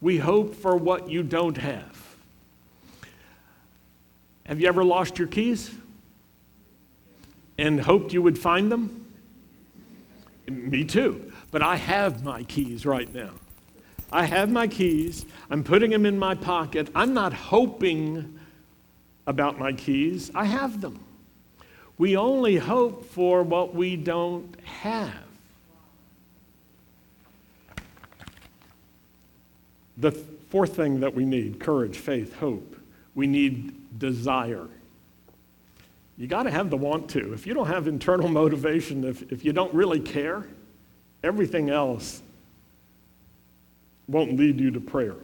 We 0.00 0.18
hope 0.18 0.54
for 0.54 0.76
what 0.76 1.10
you 1.10 1.22
don't 1.22 1.56
have. 1.56 2.16
Have 4.46 4.60
you 4.60 4.66
ever 4.66 4.82
lost 4.82 5.18
your 5.18 5.28
keys 5.28 5.70
and 7.58 7.80
hoped 7.80 8.12
you 8.12 8.22
would 8.22 8.38
find 8.38 8.72
them? 8.72 9.06
Me 10.48 10.84
too. 10.84 11.32
But 11.50 11.62
I 11.62 11.76
have 11.76 12.24
my 12.24 12.42
keys 12.44 12.84
right 12.84 13.12
now. 13.14 13.30
I 14.12 14.24
have 14.24 14.50
my 14.50 14.66
keys. 14.66 15.24
I'm 15.50 15.62
putting 15.62 15.90
them 15.90 16.04
in 16.04 16.18
my 16.18 16.34
pocket. 16.34 16.88
I'm 16.94 17.14
not 17.14 17.32
hoping 17.32 18.40
about 19.26 19.58
my 19.58 19.72
keys. 19.72 20.30
I 20.34 20.46
have 20.46 20.80
them. 20.80 20.98
We 22.00 22.16
only 22.16 22.56
hope 22.56 23.04
for 23.10 23.42
what 23.42 23.74
we 23.74 23.94
don't 23.94 24.58
have. 24.64 25.12
The 29.98 30.12
fourth 30.48 30.74
thing 30.74 31.00
that 31.00 31.14
we 31.14 31.26
need 31.26 31.60
courage, 31.60 31.98
faith, 31.98 32.34
hope 32.36 32.74
we 33.14 33.26
need 33.26 33.98
desire. 33.98 34.66
You 36.16 36.26
got 36.26 36.44
to 36.44 36.50
have 36.50 36.70
the 36.70 36.78
want 36.78 37.10
to. 37.10 37.34
If 37.34 37.46
you 37.46 37.52
don't 37.52 37.66
have 37.66 37.86
internal 37.86 38.28
motivation, 38.42 39.04
if, 39.04 39.30
if 39.30 39.44
you 39.44 39.52
don't 39.52 39.74
really 39.74 40.00
care, 40.00 40.46
everything 41.22 41.68
else 41.68 42.22
won't 44.08 44.38
lead 44.38 44.58
you 44.58 44.70
to 44.70 44.80
prayer. 44.80 45.16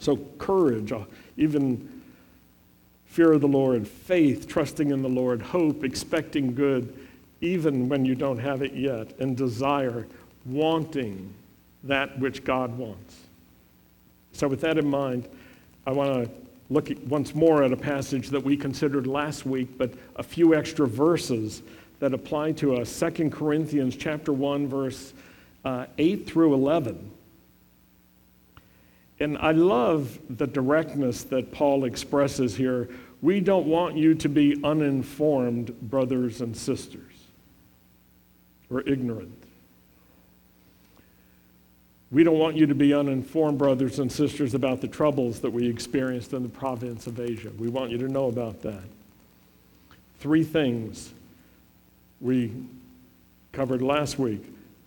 So, 0.00 0.18
courage, 0.36 0.92
uh, 0.92 1.04
even 1.38 1.91
fear 3.12 3.32
of 3.32 3.42
the 3.42 3.48
Lord, 3.48 3.86
faith, 3.86 4.48
trusting 4.48 4.90
in 4.90 5.02
the 5.02 5.08
Lord, 5.08 5.42
hope, 5.42 5.84
expecting 5.84 6.54
good, 6.54 6.96
even 7.42 7.86
when 7.90 8.06
you 8.06 8.14
don't 8.14 8.38
have 8.38 8.62
it 8.62 8.72
yet, 8.72 9.12
and 9.20 9.36
desire, 9.36 10.06
wanting 10.46 11.34
that 11.84 12.18
which 12.18 12.42
God 12.42 12.78
wants. 12.78 13.18
So, 14.32 14.48
with 14.48 14.62
that 14.62 14.78
in 14.78 14.88
mind, 14.88 15.28
I 15.86 15.92
want 15.92 16.24
to 16.24 16.30
look 16.70 16.88
once 17.06 17.34
more 17.34 17.62
at 17.62 17.70
a 17.70 17.76
passage 17.76 18.30
that 18.30 18.42
we 18.42 18.56
considered 18.56 19.06
last 19.06 19.44
week, 19.44 19.76
but 19.76 19.92
a 20.16 20.22
few 20.22 20.54
extra 20.54 20.86
verses 20.88 21.62
that 21.98 22.14
apply 22.14 22.52
to 22.52 22.76
us. 22.76 22.98
2 22.98 23.28
Corinthians 23.28 23.94
chapter 23.94 24.32
1, 24.32 24.68
verse 24.68 25.12
uh, 25.66 25.84
8 25.98 26.26
through 26.26 26.54
11. 26.54 27.10
And 29.22 29.38
I 29.38 29.52
love 29.52 30.18
the 30.28 30.48
directness 30.48 31.22
that 31.24 31.52
Paul 31.52 31.84
expresses 31.84 32.56
here. 32.56 32.88
We 33.20 33.38
don't 33.38 33.68
want 33.68 33.96
you 33.96 34.16
to 34.16 34.28
be 34.28 34.60
uninformed, 34.64 35.80
brothers 35.80 36.40
and 36.40 36.56
sisters, 36.56 37.12
or 38.68 38.80
ignorant. 38.80 39.38
We 42.10 42.24
don't 42.24 42.38
want 42.38 42.56
you 42.56 42.66
to 42.66 42.74
be 42.74 42.92
uninformed, 42.92 43.58
brothers 43.58 44.00
and 44.00 44.10
sisters, 44.10 44.54
about 44.54 44.80
the 44.80 44.88
troubles 44.88 45.38
that 45.40 45.50
we 45.50 45.68
experienced 45.68 46.32
in 46.32 46.42
the 46.42 46.48
province 46.48 47.06
of 47.06 47.20
Asia. 47.20 47.50
We 47.56 47.68
want 47.68 47.92
you 47.92 47.98
to 47.98 48.08
know 48.08 48.26
about 48.26 48.60
that. 48.62 48.82
Three 50.18 50.42
things 50.42 51.12
we 52.20 52.52
covered 53.52 53.82
last 53.82 54.18
week 54.18 54.44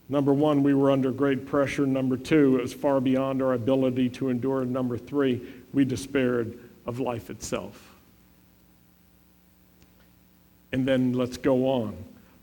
Number 0.07 0.33
one, 0.33 0.61
we 0.61 0.73
were 0.73 0.91
under 0.91 1.11
great 1.11 1.45
pressure. 1.47 1.87
Number 1.87 2.15
two, 2.15 2.57
it 2.57 2.61
was 2.61 2.73
far 2.73 3.01
beyond 3.01 3.41
our 3.41 3.53
ability 3.53 4.09
to 4.09 4.29
endure. 4.29 4.63
Number 4.63 4.97
three, 4.97 5.41
we 5.73 5.83
despaired 5.83 6.59
of 6.85 6.99
life 6.99 7.29
itself. 7.29 7.95
And 10.71 10.87
then 10.87 11.13
let's 11.13 11.37
go 11.37 11.67
on. 11.67 11.95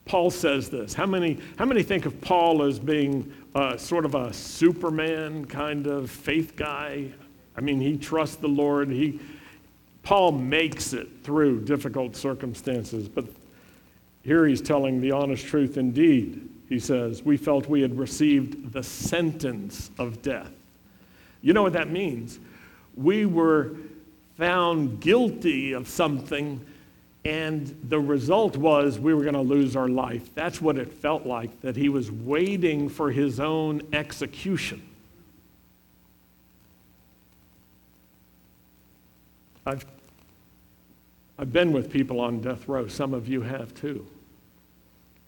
Paul 0.05 0.31
says 0.31 0.69
this. 0.69 0.95
How 0.95 1.07
many, 1.07 1.39
how 1.57 1.65
many 1.65 1.85
think 1.85 2.07
of 2.07 2.21
Paul 2.21 2.65
as 2.65 2.81
being 2.81 3.33
uh, 3.55 3.77
sort 3.77 4.05
of 4.05 4.17
a 4.17 4.33
Superman 4.33 5.45
kind 5.45 5.87
of 5.87 6.11
faith 6.11 6.57
guy? 6.57 7.11
I 7.57 7.61
mean, 7.61 7.81
he 7.81 7.97
trusts 7.97 8.37
the 8.37 8.49
Lord. 8.49 8.91
He, 8.91 9.21
Paul 10.03 10.33
makes 10.33 10.93
it 10.93 11.09
through 11.23 11.61
difficult 11.61 12.17
circumstances. 12.17 13.09
But 13.09 13.27
here 14.25 14.47
he's 14.47 14.61
telling 14.61 15.01
the 15.01 15.13
honest 15.13 15.47
truth 15.47 15.77
indeed 15.77 16.49
he 16.73 16.79
says, 16.79 17.23
we 17.23 17.37
felt 17.37 17.69
we 17.69 17.83
had 17.83 17.99
received 17.99 18.73
the 18.73 18.83
sentence 18.83 19.91
of 19.99 20.23
death. 20.23 20.51
You 21.43 21.53
know 21.53 21.63
what 21.63 21.75
that 21.75 21.91
means? 21.91 22.39
We 22.97 23.27
were 23.27 23.73
found 24.39 24.99
guilty 24.99 25.75
of 25.75 25.87
something, 25.87 26.65
and 27.27 27.79
the 27.91 28.01
result 28.01 28.57
was 28.57 28.99
we 28.99 29.13
were 29.13 29.21
going 29.21 29.35
to 29.35 29.43
lose 29.43 29.77
our 29.77 29.89
life. 29.89 30.35
That's 30.35 30.63
what 30.63 30.79
it 30.79 30.91
felt 30.91 31.27
like, 31.27 31.61
that 31.61 31.77
he 31.77 31.91
was 31.91 32.11
waiting 32.11 32.89
for 32.89 33.11
his 33.11 33.39
own 33.39 33.83
execution. 33.93 34.83
I've, 39.67 39.85
I've 41.39 41.53
been 41.53 41.73
with 41.73 41.91
people 41.91 42.19
on 42.19 42.41
death 42.41 42.67
row, 42.67 42.87
some 42.89 43.13
of 43.13 43.29
you 43.29 43.43
have 43.43 43.75
too. 43.75 44.07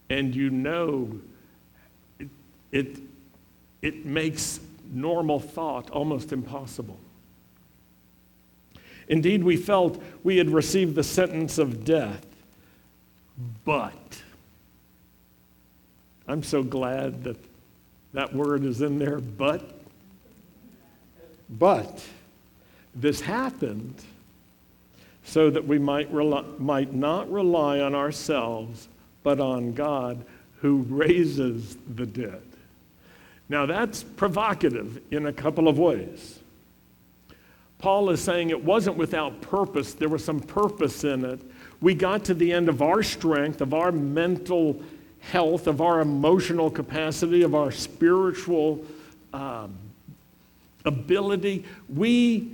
And 0.09 0.35
you 0.35 0.49
know 0.49 1.19
it, 2.75 2.97
it 3.81 4.05
makes 4.05 4.59
normal 4.91 5.39
thought 5.39 5.89
almost 5.91 6.33
impossible. 6.33 6.99
Indeed, 9.07 9.45
we 9.45 9.55
felt 9.55 10.01
we 10.23 10.37
had 10.37 10.49
received 10.49 10.95
the 10.95 11.03
sentence 11.03 11.57
of 11.57 11.85
death, 11.85 12.25
but 13.63 14.21
I'm 16.27 16.43
so 16.43 16.63
glad 16.63 17.23
that 17.23 17.37
that 18.13 18.35
word 18.35 18.65
is 18.65 18.81
in 18.81 18.99
there, 18.99 19.19
but. 19.19 19.71
But 21.49 22.03
this 22.93 23.21
happened 23.21 24.03
so 25.23 25.49
that 25.49 25.65
we 25.65 25.79
might, 25.79 26.11
rely, 26.11 26.43
might 26.57 26.93
not 26.93 27.31
rely 27.31 27.79
on 27.79 27.95
ourselves, 27.95 28.89
but 29.23 29.39
on 29.39 29.73
God 29.73 30.25
who 30.57 30.85
raises 30.89 31.77
the 31.95 32.05
dead. 32.05 32.41
Now, 33.47 33.65
that's 33.65 34.03
provocative 34.03 35.01
in 35.11 35.27
a 35.27 35.33
couple 35.33 35.67
of 35.67 35.77
ways. 35.77 36.39
Paul 37.77 38.09
is 38.09 38.21
saying 38.21 38.49
it 38.49 38.63
wasn't 38.63 38.97
without 38.97 39.41
purpose, 39.41 39.93
there 39.93 40.09
was 40.09 40.23
some 40.23 40.39
purpose 40.39 41.03
in 41.03 41.23
it. 41.23 41.39
We 41.81 41.93
got 41.93 42.25
to 42.25 42.33
the 42.33 42.51
end 42.51 42.69
of 42.69 42.81
our 42.81 43.03
strength, 43.03 43.61
of 43.61 43.73
our 43.73 43.91
mental 43.91 44.81
health, 45.19 45.67
of 45.67 45.81
our 45.81 46.01
emotional 46.01 46.71
capacity, 46.71 47.43
of 47.43 47.53
our 47.53 47.71
spiritual 47.71 48.83
um, 49.33 49.75
ability. 50.85 51.65
We 51.89 52.51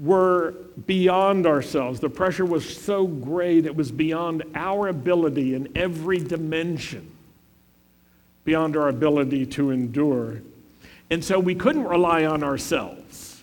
were 0.00 0.52
beyond 0.86 1.46
ourselves. 1.46 1.98
The 1.98 2.10
pressure 2.10 2.44
was 2.44 2.68
so 2.68 3.06
great, 3.06 3.66
it 3.66 3.74
was 3.74 3.90
beyond 3.90 4.44
our 4.54 4.88
ability 4.88 5.54
in 5.54 5.68
every 5.74 6.18
dimension 6.18 7.10
beyond 8.48 8.78
our 8.78 8.88
ability 8.88 9.44
to 9.44 9.70
endure. 9.70 10.40
And 11.10 11.22
so 11.22 11.38
we 11.38 11.54
couldn't 11.54 11.84
rely 11.84 12.24
on 12.24 12.42
ourselves. 12.42 13.42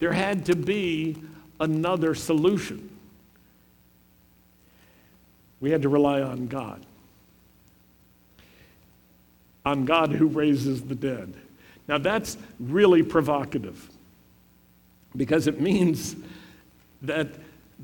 There 0.00 0.12
had 0.12 0.44
to 0.44 0.54
be 0.54 1.16
another 1.58 2.14
solution. 2.14 2.90
We 5.62 5.70
had 5.70 5.80
to 5.80 5.88
rely 5.88 6.20
on 6.20 6.46
God. 6.46 6.84
On 9.64 9.86
God 9.86 10.12
who 10.12 10.26
raises 10.26 10.82
the 10.82 10.94
dead. 10.94 11.32
Now 11.88 11.96
that's 11.96 12.36
really 12.60 13.02
provocative 13.02 13.88
because 15.16 15.46
it 15.46 15.58
means 15.58 16.16
that 17.00 17.28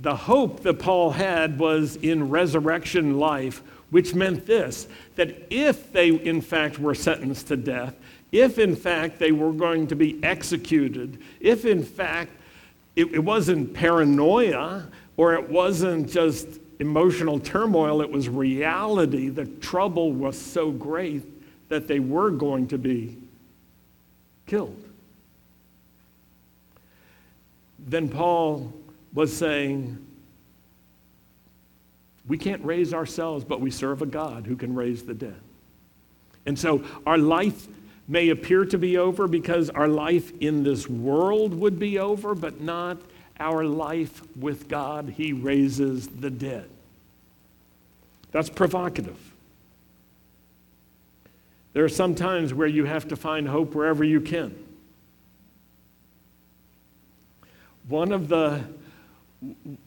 the 0.02 0.14
hope 0.14 0.60
that 0.60 0.78
Paul 0.78 1.12
had 1.12 1.58
was 1.58 1.96
in 1.96 2.28
resurrection 2.28 3.18
life 3.18 3.62
which 3.90 4.14
meant 4.14 4.46
this 4.46 4.88
that 5.16 5.46
if 5.50 5.92
they, 5.92 6.08
in 6.08 6.40
fact, 6.40 6.78
were 6.78 6.94
sentenced 6.94 7.48
to 7.48 7.56
death, 7.56 7.94
if, 8.32 8.58
in 8.58 8.76
fact, 8.76 9.18
they 9.18 9.32
were 9.32 9.52
going 9.52 9.86
to 9.88 9.96
be 9.96 10.22
executed, 10.22 11.18
if, 11.40 11.64
in 11.64 11.82
fact, 11.82 12.32
it, 12.96 13.12
it 13.12 13.18
wasn't 13.18 13.74
paranoia 13.74 14.86
or 15.16 15.34
it 15.34 15.48
wasn't 15.48 16.08
just 16.08 16.46
emotional 16.78 17.38
turmoil, 17.38 18.00
it 18.00 18.10
was 18.10 18.28
reality. 18.28 19.28
The 19.28 19.46
trouble 19.46 20.12
was 20.12 20.40
so 20.40 20.70
great 20.70 21.22
that 21.68 21.86
they 21.86 22.00
were 22.00 22.30
going 22.30 22.68
to 22.68 22.78
be 22.78 23.16
killed. 24.46 24.82
Then 27.78 28.08
Paul 28.08 28.72
was 29.12 29.36
saying, 29.36 30.04
We 32.30 32.38
can't 32.38 32.64
raise 32.64 32.94
ourselves, 32.94 33.44
but 33.44 33.60
we 33.60 33.72
serve 33.72 34.02
a 34.02 34.06
God 34.06 34.46
who 34.46 34.54
can 34.54 34.72
raise 34.76 35.02
the 35.02 35.14
dead. 35.14 35.40
And 36.46 36.56
so 36.56 36.84
our 37.04 37.18
life 37.18 37.66
may 38.06 38.28
appear 38.28 38.64
to 38.66 38.78
be 38.78 38.96
over 38.96 39.26
because 39.26 39.68
our 39.68 39.88
life 39.88 40.30
in 40.38 40.62
this 40.62 40.88
world 40.88 41.52
would 41.52 41.80
be 41.80 41.98
over, 41.98 42.36
but 42.36 42.60
not 42.60 42.98
our 43.40 43.64
life 43.64 44.22
with 44.36 44.68
God. 44.68 45.08
He 45.16 45.32
raises 45.32 46.06
the 46.06 46.30
dead. 46.30 46.70
That's 48.30 48.48
provocative. 48.48 49.18
There 51.72 51.84
are 51.84 51.88
some 51.88 52.14
times 52.14 52.54
where 52.54 52.68
you 52.68 52.84
have 52.84 53.08
to 53.08 53.16
find 53.16 53.48
hope 53.48 53.74
wherever 53.74 54.04
you 54.04 54.20
can. 54.20 54.54
One 57.88 58.12
of 58.12 58.28
the 58.28 58.62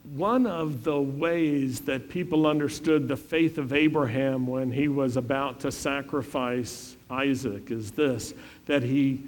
one 0.04 0.48
of 0.48 0.84
the 0.84 1.00
ways 1.00 1.82
that 1.82 2.10
people 2.10 2.48
understood 2.48 3.08
the 3.08 3.18
faith 3.18 3.60
of 3.60 3.72
Abraham 3.72 4.48
when 4.48 4.72
he 4.72 4.88
was 4.88 5.16
about 5.16 5.60
to 5.60 5.72
sacrifice 5.72 6.96
Isaac 7.10 7.70
is 7.70 7.92
this 7.92 8.34
that 8.66 8.82
he 8.82 9.22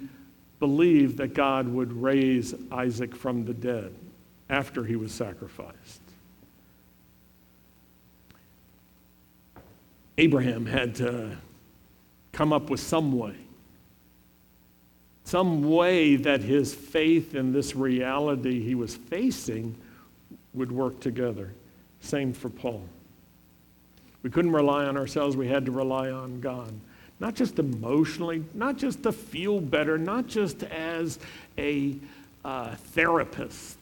believed 0.58 1.18
that 1.18 1.34
God 1.34 1.68
would 1.68 1.92
raise 1.92 2.54
Isaac 2.72 3.14
from 3.14 3.44
the 3.44 3.54
dead 3.54 3.94
after 4.48 4.82
he 4.84 4.96
was 4.96 5.12
sacrificed. 5.12 6.00
Abraham 10.18 10.66
had 10.66 10.94
to 10.96 11.36
come 12.32 12.52
up 12.52 12.70
with 12.70 12.80
some 12.80 13.12
way, 13.12 13.36
some 15.24 15.70
way 15.70 16.16
that 16.16 16.40
his 16.40 16.74
faith 16.74 17.34
in 17.34 17.52
this 17.52 17.76
reality 17.76 18.62
he 18.62 18.74
was 18.74 18.96
facing 18.96 19.76
would 20.56 20.72
work 20.72 21.00
together. 21.00 21.52
Same 22.00 22.32
for 22.32 22.48
Paul. 22.48 22.82
We 24.22 24.30
couldn't 24.30 24.52
rely 24.52 24.86
on 24.86 24.96
ourselves, 24.96 25.36
we 25.36 25.46
had 25.46 25.66
to 25.66 25.72
rely 25.72 26.10
on 26.10 26.40
God. 26.40 26.72
Not 27.20 27.34
just 27.34 27.58
emotionally, 27.58 28.44
not 28.54 28.76
just 28.76 29.02
to 29.04 29.12
feel 29.12 29.60
better, 29.60 29.96
not 29.96 30.26
just 30.26 30.64
as 30.64 31.18
a 31.56 31.96
uh, 32.44 32.74
therapist. 32.74 33.78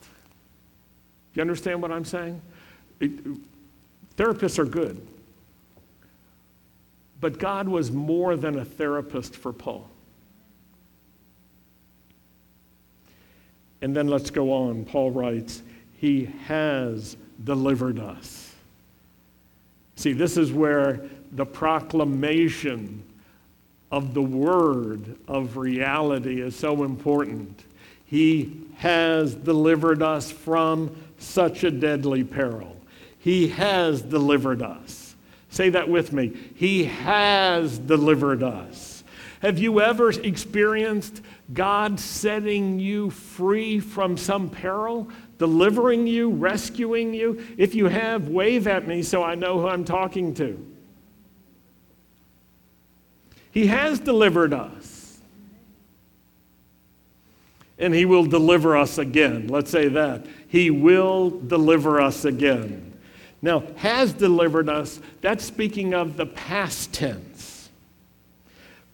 You 1.35 1.41
understand 1.41 1.83
what 1.83 1.91
I'm 1.91 2.05
saying? 2.05 2.41
It, 3.01 3.11
therapists 4.17 4.59
are 4.59 4.65
good. 4.65 5.05
But 7.21 7.39
God 7.39 7.69
was 7.69 7.91
more 7.91 8.37
than 8.37 8.59
a 8.59 8.65
therapist 8.65 9.35
for 9.35 9.53
Paul. 9.53 9.89
And 13.81 13.97
then 13.97 14.09
let's 14.09 14.31
go 14.31 14.53
on. 14.53 14.85
Paul 14.85 15.11
writes, 15.11 15.63
he 15.97 16.27
has 16.47 17.17
delivered 17.43 17.99
us. 17.99 18.55
See, 19.97 20.13
this 20.13 20.37
is 20.37 20.53
where 20.53 21.09
the 21.33 21.47
proclamation 21.47 23.03
of 23.91 24.15
the 24.15 24.23
word 24.23 25.17
of 25.29 25.57
reality 25.57 26.41
is 26.41 26.57
so 26.57 26.85
important. 26.85 27.65
He 28.07 28.61
has 28.77 29.35
delivered 29.35 30.03
us 30.03 30.31
from 30.31 30.95
such 31.19 31.65
a 31.65 31.71
deadly 31.71 32.25
peril. 32.25 32.77
He 33.19 33.49
has 33.49 34.03
delivered 34.03 34.63
us. 34.63 35.15
Say 35.49 35.71
that 35.71 35.89
with 35.89 36.13
me. 36.13 36.33
He 36.57 36.85
has 36.85 37.79
delivered 37.79 38.43
us. 38.43 38.94
Have 39.45 39.61
you 39.61 39.81
ever 39.81 40.11
experienced 40.11 41.21
God 41.53 42.01
setting 42.01 42.81
you 42.81 43.11
free 43.11 43.79
from 43.79 44.17
some 44.17 44.51
peril? 44.51 45.09
delivering 45.39 46.07
you, 46.07 46.31
rescuing 46.31 47.15
you? 47.15 47.45
If 47.57 47.75
you 47.75 47.87
have, 47.87 48.29
wave 48.29 48.67
at 48.67 48.87
me 48.87 49.03
so 49.03 49.23
I 49.23 49.35
know 49.35 49.61
who 49.61 49.69
I'm 49.69 49.85
talking 49.85 50.35
to. 50.35 50.65
He 53.51 53.67
has 53.67 54.01
delivered 54.01 54.53
us. 54.53 55.19
And 57.79 57.95
He 57.95 58.05
will 58.05 58.25
deliver 58.25 58.77
us 58.77 58.99
again. 58.99 59.49
Let's 59.49 59.71
say 59.71 59.89
that. 59.89 60.27
He 60.49 60.71
will 60.71 61.31
deliver 61.31 62.01
us 62.01 62.25
again. 62.25 62.93
Now, 63.43 63.65
has 63.77 64.13
delivered 64.13 64.69
us, 64.69 65.01
that's 65.21 65.45
speaking 65.45 65.93
of 65.93 66.17
the 66.17 66.27
past 66.27 66.93
tense. 66.93 67.34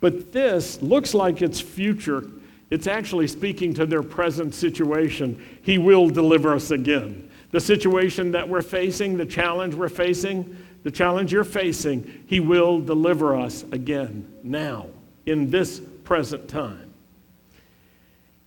But 0.01 0.33
this 0.33 0.81
looks 0.83 1.15
like 1.15 1.43
it's 1.43 1.61
future 1.61 2.25
it's 2.71 2.87
actually 2.87 3.27
speaking 3.27 3.75
to 3.75 3.87
their 3.87 4.03
present 4.03 4.55
situation. 4.55 5.45
He 5.63 5.77
will 5.77 6.09
deliver 6.09 6.55
us 6.55 6.71
again. 6.71 7.29
The 7.51 7.61
situation 7.61 8.31
that 8.31 8.49
we're 8.49 8.63
facing, 8.63 9.17
the 9.17 9.27
challenge 9.27 9.75
we're 9.75 9.89
facing, 9.89 10.57
the 10.85 10.91
challenge 10.91 11.33
you're 11.33 11.43
facing, 11.43 12.25
He 12.29 12.39
will 12.39 12.81
deliver 12.81 13.37
us 13.37 13.65
again 13.73 14.33
now, 14.45 14.87
in 15.27 15.51
this 15.51 15.81
present 16.05 16.49
time. 16.49 16.93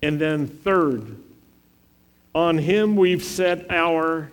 And 0.02 0.20
then, 0.20 0.48
third, 0.48 1.18
on 2.34 2.58
Him 2.58 2.96
we've 2.96 3.24
set 3.24 3.70
our 3.70 4.32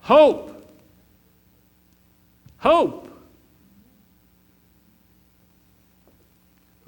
hope. 0.00 0.54
Hope. 2.58 3.07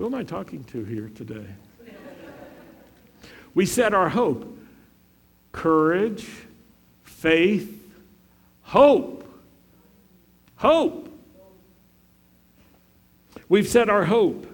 Who 0.00 0.06
am 0.06 0.14
I 0.14 0.22
talking 0.22 0.64
to 0.64 0.82
here 0.82 1.10
today? 1.14 1.44
We 3.52 3.66
set 3.66 3.92
our 3.92 4.08
hope 4.08 4.58
courage, 5.52 6.26
faith, 7.04 7.92
hope. 8.62 9.30
Hope. 10.56 11.14
We've 13.50 13.68
set 13.68 13.90
our 13.90 14.06
hope. 14.06 14.46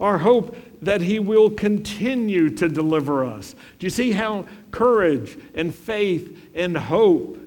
Our 0.00 0.18
hope 0.18 0.56
that 0.82 1.00
He 1.00 1.20
will 1.20 1.50
continue 1.50 2.50
to 2.50 2.68
deliver 2.68 3.24
us. 3.24 3.54
Do 3.78 3.86
you 3.86 3.90
see 3.90 4.10
how 4.10 4.46
courage 4.72 5.38
and 5.54 5.72
faith 5.72 6.50
and 6.56 6.76
hope 6.76 7.38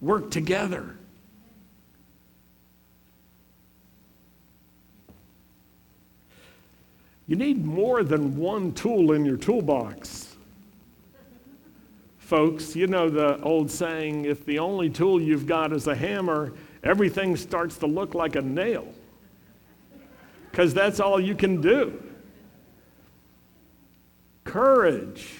work 0.00 0.30
together? 0.30 0.95
You 7.26 7.36
need 7.36 7.64
more 7.64 8.04
than 8.04 8.36
one 8.36 8.72
tool 8.72 9.12
in 9.12 9.24
your 9.24 9.36
toolbox. 9.36 10.36
Folks, 12.18 12.74
you 12.74 12.86
know 12.86 13.08
the 13.08 13.40
old 13.42 13.70
saying 13.70 14.24
if 14.24 14.44
the 14.44 14.58
only 14.58 14.90
tool 14.90 15.20
you've 15.20 15.46
got 15.46 15.72
is 15.72 15.86
a 15.86 15.94
hammer, 15.94 16.52
everything 16.82 17.36
starts 17.36 17.78
to 17.78 17.86
look 17.86 18.14
like 18.14 18.36
a 18.36 18.42
nail. 18.42 18.86
Because 20.50 20.72
that's 20.72 21.00
all 21.00 21.20
you 21.20 21.34
can 21.34 21.60
do. 21.60 22.02
Courage 24.44 25.34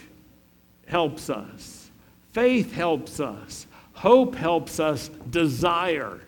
helps 0.87 1.31
us, 1.31 1.91
faith 2.33 2.73
helps 2.73 3.21
us, 3.21 3.67
hope 3.93 4.35
helps 4.35 4.79
us, 4.79 5.09
desire 5.31 6.21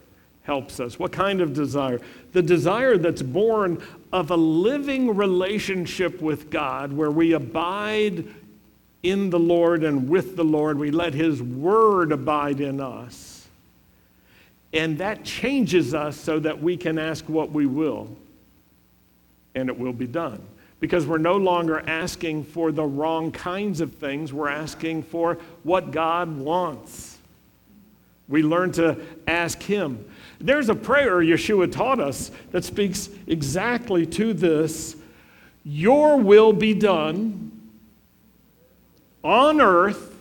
helps 0.42 0.80
us. 0.80 0.98
What 0.98 1.12
kind 1.12 1.40
of 1.40 1.52
desire? 1.52 2.00
The 2.32 2.42
desire 2.42 2.96
that's 2.96 3.22
born 3.22 3.82
of 4.12 4.30
a 4.30 4.36
living 4.36 5.16
relationship 5.16 6.20
with 6.20 6.50
God 6.50 6.92
where 6.92 7.10
we 7.10 7.32
abide 7.32 8.24
in 9.02 9.30
the 9.30 9.38
Lord 9.38 9.84
and 9.84 10.08
with 10.08 10.36
the 10.36 10.44
Lord. 10.44 10.78
We 10.78 10.90
let 10.90 11.14
His 11.14 11.42
Word 11.42 12.12
abide 12.12 12.60
in 12.60 12.80
us. 12.80 13.46
And 14.72 14.98
that 14.98 15.24
changes 15.24 15.94
us 15.94 16.16
so 16.16 16.38
that 16.40 16.62
we 16.62 16.76
can 16.76 16.98
ask 16.98 17.26
what 17.28 17.50
we 17.50 17.66
will, 17.66 18.08
and 19.54 19.68
it 19.68 19.78
will 19.78 19.92
be 19.92 20.06
done. 20.06 20.42
Because 20.80 21.06
we're 21.06 21.18
no 21.18 21.36
longer 21.36 21.82
asking 21.88 22.44
for 22.44 22.70
the 22.70 22.84
wrong 22.84 23.32
kinds 23.32 23.80
of 23.80 23.94
things, 23.94 24.32
we're 24.32 24.48
asking 24.48 25.02
for 25.04 25.38
what 25.62 25.90
God 25.90 26.36
wants. 26.36 27.17
We 28.28 28.42
learn 28.42 28.72
to 28.72 29.00
ask 29.26 29.62
Him. 29.62 30.04
There's 30.38 30.68
a 30.68 30.74
prayer 30.74 31.16
Yeshua 31.18 31.72
taught 31.72 31.98
us 31.98 32.30
that 32.52 32.64
speaks 32.64 33.08
exactly 33.26 34.06
to 34.06 34.34
this 34.34 34.96
Your 35.64 36.16
will 36.16 36.52
be 36.52 36.74
done 36.74 37.48
on 39.24 39.60
earth 39.60 40.14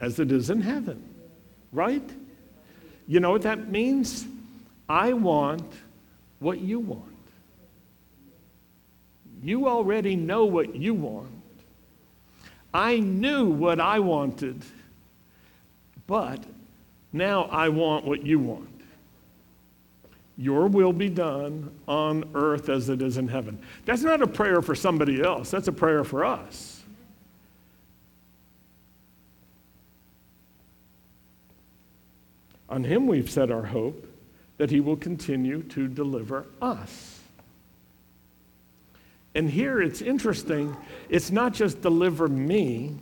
as 0.00 0.18
it 0.18 0.32
is 0.32 0.50
in 0.50 0.62
heaven. 0.62 1.02
Right? 1.72 2.08
You 3.06 3.20
know 3.20 3.30
what 3.30 3.42
that 3.42 3.68
means? 3.68 4.26
I 4.88 5.12
want 5.12 5.70
what 6.38 6.60
you 6.60 6.80
want. 6.80 7.04
You 9.42 9.68
already 9.68 10.16
know 10.16 10.46
what 10.46 10.74
you 10.74 10.94
want. 10.94 11.28
I 12.72 12.98
knew 12.98 13.46
what 13.46 13.80
I 13.80 13.98
wanted, 13.98 14.62
but 16.06 16.44
Now 17.12 17.44
I 17.44 17.68
want 17.68 18.04
what 18.04 18.24
you 18.24 18.38
want. 18.38 18.68
Your 20.36 20.68
will 20.68 20.92
be 20.92 21.08
done 21.08 21.74
on 21.88 22.30
earth 22.34 22.68
as 22.68 22.88
it 22.88 23.02
is 23.02 23.16
in 23.16 23.26
heaven. 23.26 23.58
That's 23.84 24.02
not 24.02 24.22
a 24.22 24.26
prayer 24.26 24.62
for 24.62 24.74
somebody 24.74 25.20
else, 25.20 25.50
that's 25.50 25.68
a 25.68 25.72
prayer 25.72 26.04
for 26.04 26.24
us. 26.24 26.82
On 32.68 32.84
him 32.84 33.06
we've 33.06 33.30
set 33.30 33.50
our 33.50 33.64
hope 33.64 34.06
that 34.58 34.70
he 34.70 34.80
will 34.80 34.96
continue 34.96 35.62
to 35.62 35.88
deliver 35.88 36.46
us. 36.60 37.18
And 39.34 39.48
here 39.48 39.80
it's 39.80 40.02
interesting, 40.02 40.76
it's 41.08 41.30
not 41.30 41.54
just 41.54 41.80
deliver 41.80 42.28
me, 42.28 42.96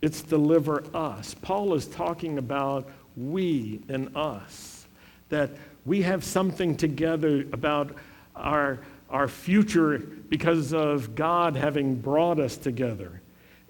it's 0.00 0.22
deliver 0.22 0.84
us. 0.94 1.34
Paul 1.42 1.74
is 1.74 1.86
talking 1.86 2.38
about 2.38 2.88
we 3.16 3.80
and 3.88 4.16
us, 4.16 4.86
that 5.28 5.50
we 5.84 6.02
have 6.02 6.24
something 6.24 6.76
together 6.76 7.42
about 7.52 7.94
our, 8.36 8.80
our 9.10 9.28
future 9.28 9.98
because 9.98 10.72
of 10.72 11.14
God 11.14 11.56
having 11.56 11.96
brought 11.96 12.38
us 12.38 12.56
together. 12.56 13.20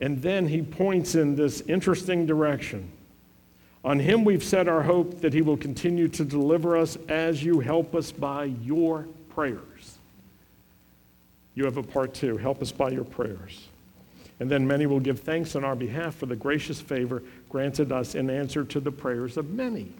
And 0.00 0.20
then 0.20 0.48
he 0.48 0.62
points 0.62 1.14
in 1.14 1.36
this 1.36 1.60
interesting 1.62 2.26
direction. 2.26 2.90
On 3.84 3.98
him 3.98 4.24
we've 4.24 4.44
set 4.44 4.68
our 4.68 4.82
hope 4.82 5.20
that 5.20 5.32
he 5.32 5.42
will 5.42 5.56
continue 5.56 6.08
to 6.08 6.24
deliver 6.24 6.76
us 6.76 6.96
as 7.08 7.42
you 7.42 7.60
help 7.60 7.94
us 7.94 8.12
by 8.12 8.44
your 8.44 9.06
prayers. 9.30 9.98
You 11.54 11.64
have 11.64 11.76
a 11.76 11.82
part 11.82 12.14
too. 12.14 12.36
Help 12.36 12.62
us 12.62 12.72
by 12.72 12.90
your 12.90 13.04
prayers. 13.04 13.68
And 14.40 14.50
then 14.50 14.66
many 14.66 14.86
will 14.86 15.00
give 15.00 15.20
thanks 15.20 15.54
on 15.54 15.64
our 15.64 15.76
behalf 15.76 16.16
for 16.16 16.26
the 16.26 16.36
gracious 16.36 16.80
favor 16.80 17.22
granted 17.52 17.92
us 17.92 18.14
in 18.14 18.30
answer 18.30 18.64
to 18.64 18.80
the 18.80 18.90
prayers 18.90 19.36
of 19.36 19.50
many. 19.50 19.92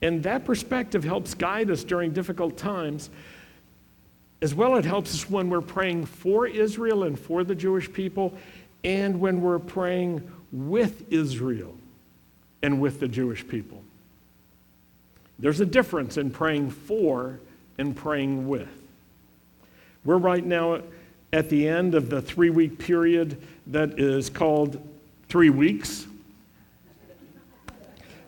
And 0.00 0.22
that 0.22 0.44
perspective 0.44 1.02
helps 1.02 1.34
guide 1.34 1.68
us 1.68 1.82
during 1.82 2.12
difficult 2.12 2.56
times. 2.56 3.10
As 4.40 4.54
well, 4.54 4.76
it 4.76 4.84
helps 4.84 5.12
us 5.12 5.28
when 5.28 5.50
we're 5.50 5.60
praying 5.60 6.06
for 6.06 6.46
Israel 6.46 7.02
and 7.02 7.18
for 7.18 7.42
the 7.42 7.56
Jewish 7.56 7.92
people, 7.92 8.32
and 8.84 9.18
when 9.18 9.40
we're 9.40 9.58
praying 9.58 10.30
with 10.52 11.12
Israel 11.12 11.74
and 12.62 12.80
with 12.80 13.00
the 13.00 13.08
Jewish 13.08 13.46
people. 13.46 13.82
There's 15.40 15.60
a 15.60 15.66
difference 15.66 16.16
in 16.18 16.30
praying 16.30 16.70
for 16.70 17.40
and 17.78 17.96
praying 17.96 18.46
with. 18.46 18.68
We're 20.04 20.18
right 20.18 20.44
now 20.44 20.82
at 21.32 21.48
the 21.48 21.66
end 21.66 21.96
of 21.96 22.10
the 22.10 22.22
three 22.22 22.50
week 22.50 22.78
period 22.78 23.42
that 23.66 23.98
is 23.98 24.30
called 24.30 24.80
Three 25.34 25.50
Weeks. 25.50 26.06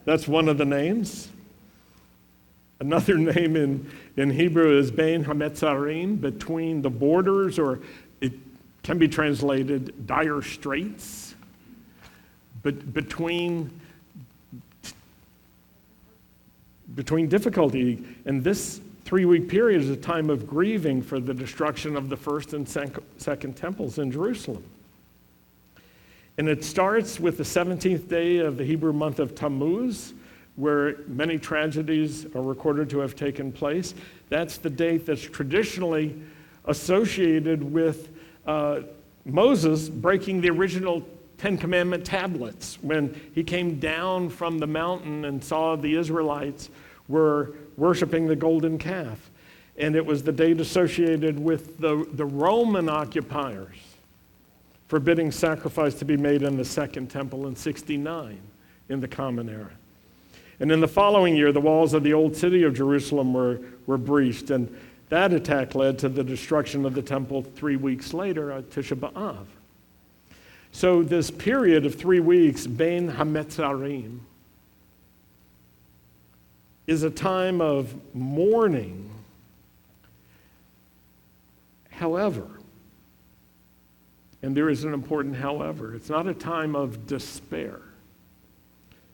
That's 0.06 0.26
one 0.26 0.48
of 0.48 0.58
the 0.58 0.64
names. 0.64 1.28
Another 2.80 3.16
name 3.18 3.54
in, 3.54 3.88
in 4.16 4.28
Hebrew 4.28 4.76
is 4.76 4.90
Bein 4.90 5.24
Hametzarim, 5.24 6.20
between 6.20 6.82
the 6.82 6.90
borders, 6.90 7.60
or 7.60 7.78
it 8.20 8.32
can 8.82 8.98
be 8.98 9.06
translated 9.06 10.08
dire 10.08 10.42
straits. 10.42 11.36
But 12.64 12.92
between, 12.92 13.70
between 16.96 17.28
difficulty. 17.28 18.04
And 18.24 18.42
this 18.42 18.80
three 19.04 19.26
week 19.26 19.48
period 19.48 19.80
is 19.80 19.90
a 19.90 19.96
time 19.96 20.28
of 20.28 20.44
grieving 20.44 21.02
for 21.02 21.20
the 21.20 21.32
destruction 21.32 21.94
of 21.94 22.08
the 22.08 22.16
first 22.16 22.52
and 22.52 22.68
second 22.68 23.56
temples 23.56 24.00
in 24.00 24.10
Jerusalem. 24.10 24.64
And 26.38 26.48
it 26.48 26.62
starts 26.62 27.18
with 27.18 27.38
the 27.38 27.44
17th 27.44 28.08
day 28.08 28.38
of 28.38 28.58
the 28.58 28.64
Hebrew 28.64 28.92
month 28.92 29.20
of 29.20 29.34
Tammuz, 29.34 30.12
where 30.56 30.98
many 31.06 31.38
tragedies 31.38 32.26
are 32.34 32.42
recorded 32.42 32.90
to 32.90 32.98
have 32.98 33.14
taken 33.14 33.50
place. 33.50 33.94
That's 34.28 34.58
the 34.58 34.68
date 34.68 35.06
that's 35.06 35.22
traditionally 35.22 36.20
associated 36.66 37.62
with 37.62 38.10
uh, 38.46 38.80
Moses 39.24 39.88
breaking 39.88 40.42
the 40.42 40.50
original 40.50 41.02
Ten 41.38 41.56
Commandment 41.56 42.04
tablets 42.04 42.78
when 42.82 43.18
he 43.34 43.42
came 43.42 43.78
down 43.78 44.28
from 44.28 44.58
the 44.58 44.66
mountain 44.66 45.24
and 45.24 45.42
saw 45.42 45.76
the 45.76 45.96
Israelites 45.96 46.70
were 47.08 47.54
worshiping 47.76 48.26
the 48.26 48.36
golden 48.36 48.78
calf. 48.78 49.30
And 49.78 49.94
it 49.94 50.04
was 50.04 50.22
the 50.22 50.32
date 50.32 50.60
associated 50.60 51.38
with 51.38 51.78
the, 51.78 52.06
the 52.12 52.24
Roman 52.24 52.88
occupiers 52.88 53.76
forbidding 54.88 55.32
sacrifice 55.32 55.94
to 55.94 56.04
be 56.04 56.16
made 56.16 56.42
in 56.42 56.56
the 56.56 56.64
second 56.64 57.10
temple 57.10 57.46
in 57.46 57.56
69 57.56 58.40
in 58.88 59.00
the 59.00 59.08
Common 59.08 59.48
Era. 59.48 59.72
And 60.60 60.72
in 60.72 60.80
the 60.80 60.88
following 60.88 61.36
year, 61.36 61.52
the 61.52 61.60
walls 61.60 61.92
of 61.92 62.02
the 62.02 62.14
old 62.14 62.36
city 62.36 62.62
of 62.62 62.74
Jerusalem 62.74 63.34
were, 63.34 63.60
were 63.86 63.98
breached, 63.98 64.50
and 64.50 64.74
that 65.08 65.32
attack 65.32 65.74
led 65.74 65.98
to 66.00 66.08
the 66.08 66.24
destruction 66.24 66.84
of 66.84 66.94
the 66.94 67.02
temple 67.02 67.42
three 67.42 67.76
weeks 67.76 68.14
later 68.14 68.52
at 68.52 68.70
Tisha 68.70 68.96
B'Av. 68.96 69.46
So, 70.72 71.02
this 71.02 71.30
period 71.30 71.86
of 71.86 71.94
three 71.94 72.20
weeks, 72.20 72.66
Bein 72.66 73.10
Hametzarim, 73.10 74.20
is 76.86 77.02
a 77.02 77.10
time 77.10 77.60
of 77.60 77.94
mourning. 78.14 79.10
However, 81.90 82.46
and 84.46 84.56
there 84.56 84.70
is 84.70 84.84
an 84.84 84.94
important 84.94 85.34
however, 85.34 85.92
it's 85.92 86.08
not 86.08 86.28
a 86.28 86.32
time 86.32 86.76
of 86.76 87.04
despair. 87.08 87.80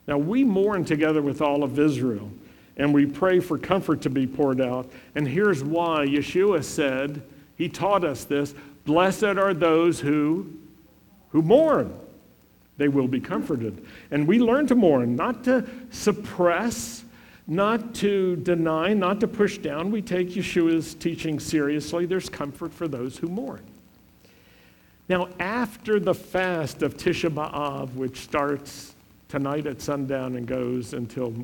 Now, 0.07 0.19
we 0.19 0.45
mourn 0.45 0.85
together 0.85 1.23
with 1.23 1.41
all 1.41 1.63
of 1.63 1.79
Israel, 1.79 2.31
and 2.77 2.93
we 2.93 3.07
pray 3.07 3.41
for 3.41 3.57
comfort 3.57 4.03
to 4.03 4.11
be 4.11 4.27
poured 4.27 4.61
out. 4.61 4.93
And 5.15 5.27
here's 5.27 5.65
why 5.65 6.05
Yeshua 6.05 6.63
said, 6.63 7.23
He 7.57 7.71
taught 7.71 8.05
us 8.05 8.25
this 8.25 8.55
Blessed 8.85 9.25
are 9.25 9.55
those 9.55 10.01
who, 10.01 10.53
who 11.31 11.41
mourn. 11.41 11.99
They 12.77 12.89
will 12.89 13.09
be 13.09 13.21
comforted. 13.21 13.87
And 14.11 14.29
we 14.29 14.39
learn 14.39 14.67
to 14.67 14.75
mourn, 14.75 15.17
not 15.17 15.45
to 15.45 15.67
suppress 15.89 17.05
not 17.47 17.95
to 17.97 18.37
deny, 18.37 18.93
not 18.93 19.19
to 19.21 19.27
push 19.27 19.59
down. 19.59 19.91
We 19.91 20.01
take 20.01 20.29
Yeshua's 20.29 20.95
teaching 20.95 21.41
seriously. 21.41 22.07
There's 22.07 22.29
comfort 22.29 22.73
for 22.73 22.87
those 22.87 23.17
who 23.17 23.29
mourn. 23.29 23.63
Now, 25.09 25.29
after 25.41 25.99
the 25.99 26.15
fast 26.15 26.83
of 26.83 26.97
Tisha 26.97 27.29
B'Av, 27.29 27.95
which 27.95 28.21
starts 28.21 28.95
tonight 29.29 29.67
at 29.67 29.81
sundown 29.81 30.37
and 30.37 30.47
goes 30.47 30.95
until 30.95 31.35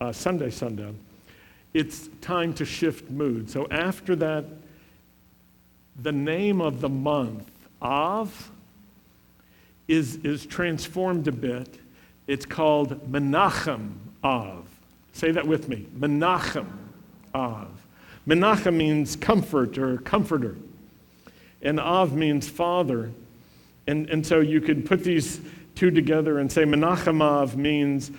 uh, 0.00 0.12
Sunday 0.12 0.50
sundown, 0.50 0.98
it's 1.74 2.08
time 2.20 2.52
to 2.54 2.64
shift 2.64 3.10
mood. 3.10 3.50
So 3.50 3.66
after 3.70 4.16
that, 4.16 4.46
the 6.00 6.12
name 6.12 6.60
of 6.60 6.80
the 6.80 6.88
month, 6.88 7.50
Av, 7.82 8.50
is, 9.88 10.16
is 10.16 10.46
transformed 10.46 11.28
a 11.28 11.32
bit. 11.32 11.78
It's 12.26 12.46
called 12.46 13.10
Menachem 13.10 13.92
Av. 14.24 14.66
Say 15.12 15.30
that 15.32 15.46
with 15.46 15.68
me. 15.68 15.86
Menachem 15.98 16.68
Av. 17.34 17.68
Menachem 18.26 18.74
means 18.74 19.16
comfort 19.16 19.76
or 19.76 19.98
comforter. 19.98 20.56
And 21.62 21.78
Av 21.78 22.14
means 22.14 22.48
father. 22.48 23.12
And, 23.86 24.08
and 24.10 24.26
so 24.26 24.40
you 24.40 24.60
could 24.60 24.86
put 24.86 25.04
these 25.04 25.40
two 25.74 25.90
together 25.90 26.38
and 26.38 26.50
say 26.50 26.64
Menachem 26.64 27.22
Av 27.22 27.56
means 27.56 28.10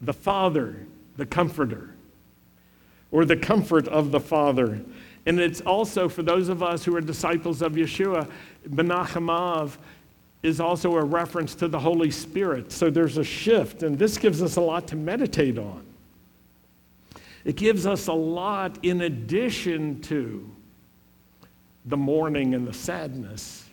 the 0.00 0.12
father, 0.12 0.86
the 1.16 1.26
comforter, 1.26 1.94
or 3.10 3.24
the 3.24 3.36
comfort 3.36 3.86
of 3.88 4.10
the 4.10 4.20
father. 4.20 4.80
And 5.26 5.38
it's 5.38 5.60
also 5.60 6.08
for 6.08 6.22
those 6.22 6.48
of 6.48 6.62
us 6.62 6.84
who 6.84 6.96
are 6.96 7.00
disciples 7.00 7.62
of 7.62 7.72
Yeshua, 7.72 8.28
Menachem 8.68 9.30
Av 9.30 9.78
is 10.42 10.60
also 10.60 10.96
a 10.96 11.04
reference 11.04 11.54
to 11.54 11.68
the 11.68 11.78
Holy 11.78 12.10
Spirit. 12.10 12.72
So 12.72 12.90
there's 12.90 13.16
a 13.16 13.24
shift, 13.24 13.84
and 13.84 13.96
this 13.98 14.18
gives 14.18 14.42
us 14.42 14.56
a 14.56 14.60
lot 14.60 14.88
to 14.88 14.96
meditate 14.96 15.56
on. 15.56 15.84
It 17.44 17.56
gives 17.56 17.86
us 17.86 18.08
a 18.08 18.12
lot 18.12 18.78
in 18.82 19.02
addition 19.02 20.00
to 20.02 20.48
the 21.84 21.96
mourning 21.96 22.54
and 22.54 22.66
the 22.66 22.72
sadness. 22.72 23.64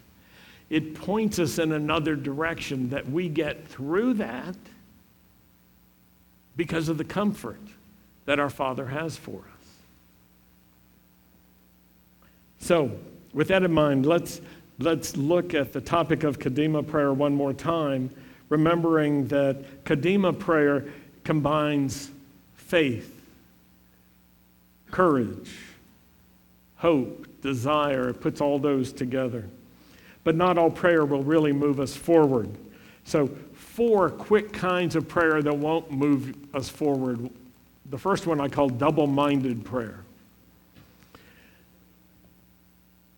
It 0.69 0.95
points 0.95 1.39
us 1.39 1.57
in 1.57 1.71
another 1.71 2.15
direction 2.15 2.89
that 2.89 3.09
we 3.09 3.29
get 3.29 3.67
through 3.67 4.15
that 4.15 4.55
because 6.55 6.89
of 6.89 6.97
the 6.97 7.03
comfort 7.03 7.61
that 8.25 8.39
our 8.39 8.49
Father 8.49 8.87
has 8.87 9.17
for 9.17 9.39
us. 9.39 9.69
So, 12.59 12.91
with 13.33 13.47
that 13.47 13.63
in 13.63 13.71
mind, 13.71 14.05
let's, 14.05 14.41
let's 14.79 15.15
look 15.15 15.53
at 15.53 15.73
the 15.73 15.81
topic 15.81 16.23
of 16.23 16.37
Kadima 16.37 16.85
prayer 16.85 17.13
one 17.13 17.33
more 17.33 17.53
time, 17.53 18.09
remembering 18.49 19.27
that 19.29 19.83
Kadima 19.85 20.37
prayer 20.37 20.85
combines 21.23 22.11
faith 22.57 23.19
courage, 24.91 25.51
hope, 26.77 27.18
desire. 27.41 28.09
It 28.09 28.21
puts 28.21 28.41
all 28.41 28.59
those 28.59 28.91
together. 28.91 29.49
But 30.23 30.35
not 30.35 30.57
all 30.57 30.69
prayer 30.69 31.05
will 31.05 31.23
really 31.23 31.53
move 31.53 31.79
us 31.79 31.95
forward. 31.95 32.49
So, 33.03 33.27
four 33.53 34.09
quick 34.09 34.51
kinds 34.51 34.95
of 34.95 35.07
prayer 35.07 35.41
that 35.41 35.57
won't 35.57 35.91
move 35.91 36.35
us 36.53 36.69
forward. 36.69 37.29
The 37.89 37.97
first 37.97 38.27
one 38.27 38.39
I 38.39 38.49
call 38.49 38.69
double 38.69 39.07
minded 39.07 39.63
prayer. 39.63 40.03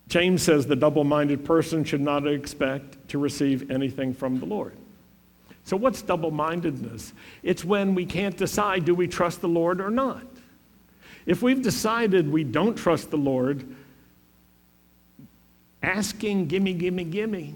James 0.08 0.42
says 0.42 0.66
the 0.66 0.76
double 0.76 1.04
minded 1.04 1.44
person 1.44 1.84
should 1.84 2.00
not 2.00 2.26
expect 2.26 3.08
to 3.08 3.18
receive 3.18 3.70
anything 3.70 4.14
from 4.14 4.38
the 4.38 4.46
Lord. 4.46 4.74
So, 5.64 5.76
what's 5.76 6.02
double 6.02 6.30
mindedness? 6.30 7.12
It's 7.42 7.64
when 7.64 7.94
we 7.94 8.04
can't 8.04 8.36
decide 8.36 8.84
do 8.84 8.94
we 8.94 9.08
trust 9.08 9.40
the 9.40 9.48
Lord 9.48 9.80
or 9.80 9.90
not. 9.90 10.22
If 11.24 11.40
we've 11.40 11.62
decided 11.62 12.30
we 12.30 12.44
don't 12.44 12.74
trust 12.74 13.10
the 13.10 13.16
Lord, 13.16 13.66
asking, 15.82 16.46
gimme, 16.46 16.74
gimme, 16.74 17.04
gimme, 17.04 17.54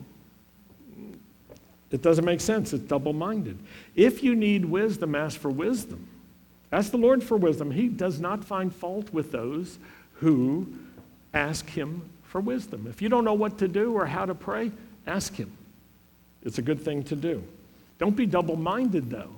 it 1.90 2.02
doesn't 2.02 2.24
make 2.24 2.40
sense. 2.40 2.72
It's 2.72 2.82
double 2.84 3.12
minded. 3.12 3.58
If 3.94 4.22
you 4.22 4.34
need 4.34 4.64
wisdom, 4.64 5.14
ask 5.14 5.38
for 5.38 5.50
wisdom. 5.50 6.08
Ask 6.72 6.90
the 6.90 6.98
Lord 6.98 7.22
for 7.22 7.36
wisdom. 7.36 7.70
He 7.70 7.88
does 7.88 8.20
not 8.20 8.44
find 8.44 8.74
fault 8.74 9.12
with 9.12 9.30
those 9.30 9.78
who 10.14 10.66
ask 11.32 11.68
Him 11.68 12.02
for 12.24 12.40
wisdom. 12.40 12.86
If 12.88 13.00
you 13.00 13.08
don't 13.08 13.24
know 13.24 13.34
what 13.34 13.58
to 13.58 13.68
do 13.68 13.92
or 13.92 14.04
how 14.06 14.26
to 14.26 14.34
pray, 14.34 14.72
ask 15.06 15.34
Him. 15.34 15.52
It's 16.42 16.58
a 16.58 16.62
good 16.62 16.80
thing 16.80 17.04
to 17.04 17.16
do. 17.16 17.42
Don't 17.98 18.16
be 18.16 18.26
double 18.26 18.56
minded, 18.56 19.10
though. 19.10 19.30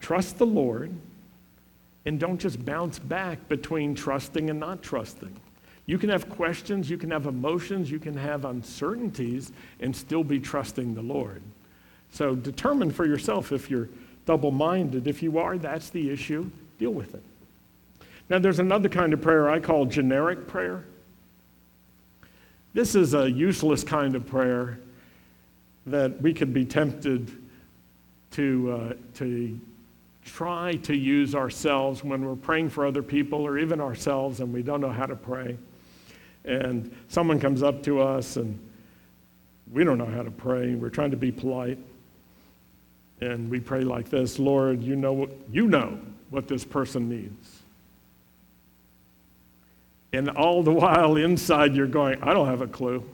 Trust 0.00 0.38
the 0.38 0.46
Lord 0.46 0.92
and 2.04 2.18
don't 2.18 2.38
just 2.38 2.64
bounce 2.64 2.98
back 2.98 3.48
between 3.48 3.94
trusting 3.94 4.50
and 4.50 4.58
not 4.58 4.82
trusting. 4.82 5.34
You 5.86 5.98
can 5.98 6.10
have 6.10 6.28
questions, 6.28 6.88
you 6.88 6.96
can 6.96 7.10
have 7.10 7.26
emotions, 7.26 7.90
you 7.90 7.98
can 7.98 8.16
have 8.16 8.44
uncertainties, 8.44 9.52
and 9.80 9.94
still 9.94 10.22
be 10.22 10.38
trusting 10.38 10.94
the 10.94 11.02
Lord. 11.02 11.42
So 12.12 12.34
determine 12.34 12.90
for 12.90 13.06
yourself 13.06 13.52
if 13.52 13.70
you're 13.70 13.88
double 14.26 14.50
minded. 14.50 15.06
If 15.06 15.22
you 15.22 15.38
are, 15.38 15.58
that's 15.58 15.90
the 15.90 16.10
issue. 16.10 16.50
Deal 16.78 16.92
with 16.92 17.14
it. 17.14 17.22
Now, 18.28 18.38
there's 18.38 18.60
another 18.60 18.88
kind 18.88 19.12
of 19.12 19.20
prayer 19.20 19.50
I 19.50 19.58
call 19.58 19.86
generic 19.86 20.46
prayer. 20.46 20.84
This 22.74 22.94
is 22.94 23.14
a 23.14 23.30
useless 23.30 23.84
kind 23.84 24.14
of 24.14 24.26
prayer 24.26 24.78
that 25.86 26.20
we 26.22 26.32
could 26.32 26.54
be 26.54 26.64
tempted 26.64 27.30
to, 28.32 28.72
uh, 28.72 28.94
to 29.14 29.60
try 30.24 30.74
to 30.84 30.96
use 30.96 31.34
ourselves 31.34 32.04
when 32.04 32.24
we're 32.24 32.36
praying 32.36 32.70
for 32.70 32.86
other 32.86 33.02
people 33.02 33.40
or 33.40 33.58
even 33.58 33.80
ourselves 33.80 34.40
and 34.40 34.52
we 34.52 34.62
don't 34.62 34.80
know 34.80 34.92
how 34.92 35.06
to 35.06 35.16
pray. 35.16 35.56
And 36.44 36.94
someone 37.08 37.38
comes 37.38 37.62
up 37.62 37.82
to 37.84 38.00
us 38.00 38.36
and 38.36 38.58
we 39.72 39.84
don't 39.84 39.98
know 39.98 40.06
how 40.06 40.22
to 40.22 40.30
pray. 40.30 40.74
We're 40.74 40.90
trying 40.90 41.12
to 41.12 41.16
be 41.16 41.32
polite. 41.32 41.78
And 43.20 43.48
we 43.48 43.60
pray 43.60 43.82
like 43.82 44.08
this 44.08 44.38
Lord, 44.38 44.82
you 44.82 44.96
know, 44.96 45.12
what, 45.12 45.30
you 45.50 45.68
know 45.68 45.98
what 46.30 46.48
this 46.48 46.64
person 46.64 47.08
needs. 47.08 47.60
And 50.12 50.28
all 50.30 50.62
the 50.62 50.72
while 50.72 51.16
inside, 51.16 51.74
you're 51.74 51.86
going, 51.86 52.22
I 52.22 52.34
don't 52.34 52.48
have 52.48 52.60
a 52.60 52.66
clue 52.66 53.08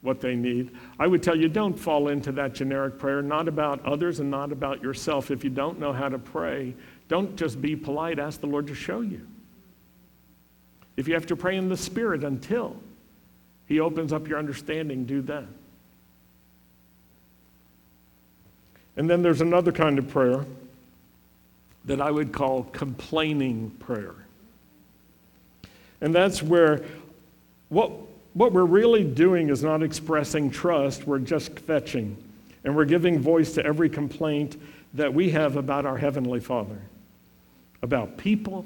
what 0.00 0.20
they 0.20 0.36
need. 0.36 0.70
I 0.98 1.06
would 1.06 1.22
tell 1.22 1.36
you 1.36 1.48
don't 1.48 1.74
fall 1.74 2.08
into 2.08 2.32
that 2.32 2.54
generic 2.54 2.98
prayer, 2.98 3.20
not 3.20 3.48
about 3.48 3.84
others 3.84 4.20
and 4.20 4.30
not 4.30 4.52
about 4.52 4.82
yourself. 4.82 5.30
If 5.30 5.42
you 5.42 5.50
don't 5.50 5.78
know 5.80 5.92
how 5.92 6.08
to 6.08 6.18
pray, 6.18 6.74
don't 7.08 7.36
just 7.36 7.60
be 7.60 7.74
polite, 7.74 8.18
ask 8.18 8.40
the 8.40 8.46
Lord 8.46 8.68
to 8.68 8.74
show 8.74 9.00
you. 9.00 9.26
If 10.96 11.08
you 11.08 11.14
have 11.14 11.26
to 11.26 11.36
pray 11.36 11.56
in 11.56 11.68
the 11.68 11.76
Spirit 11.76 12.24
until 12.24 12.76
He 13.66 13.80
opens 13.80 14.12
up 14.12 14.28
your 14.28 14.38
understanding, 14.38 15.04
do 15.04 15.22
that. 15.22 15.44
And 18.96 19.10
then 19.10 19.22
there's 19.22 19.42
another 19.42 19.72
kind 19.72 19.98
of 19.98 20.08
prayer 20.08 20.46
that 21.84 22.00
I 22.00 22.10
would 22.10 22.32
call 22.32 22.64
complaining 22.64 23.70
prayer. 23.78 24.14
And 26.00 26.14
that's 26.14 26.42
where 26.42 26.82
what, 27.68 27.92
what 28.34 28.52
we're 28.52 28.64
really 28.64 29.04
doing 29.04 29.50
is 29.50 29.62
not 29.62 29.82
expressing 29.82 30.50
trust, 30.50 31.06
we're 31.06 31.18
just 31.18 31.54
kvetching. 31.54 32.14
And 32.64 32.74
we're 32.74 32.84
giving 32.84 33.20
voice 33.20 33.52
to 33.54 33.64
every 33.64 33.88
complaint 33.88 34.60
that 34.94 35.12
we 35.12 35.30
have 35.30 35.56
about 35.56 35.86
our 35.86 35.96
Heavenly 35.96 36.40
Father, 36.40 36.80
about 37.82 38.16
people, 38.16 38.64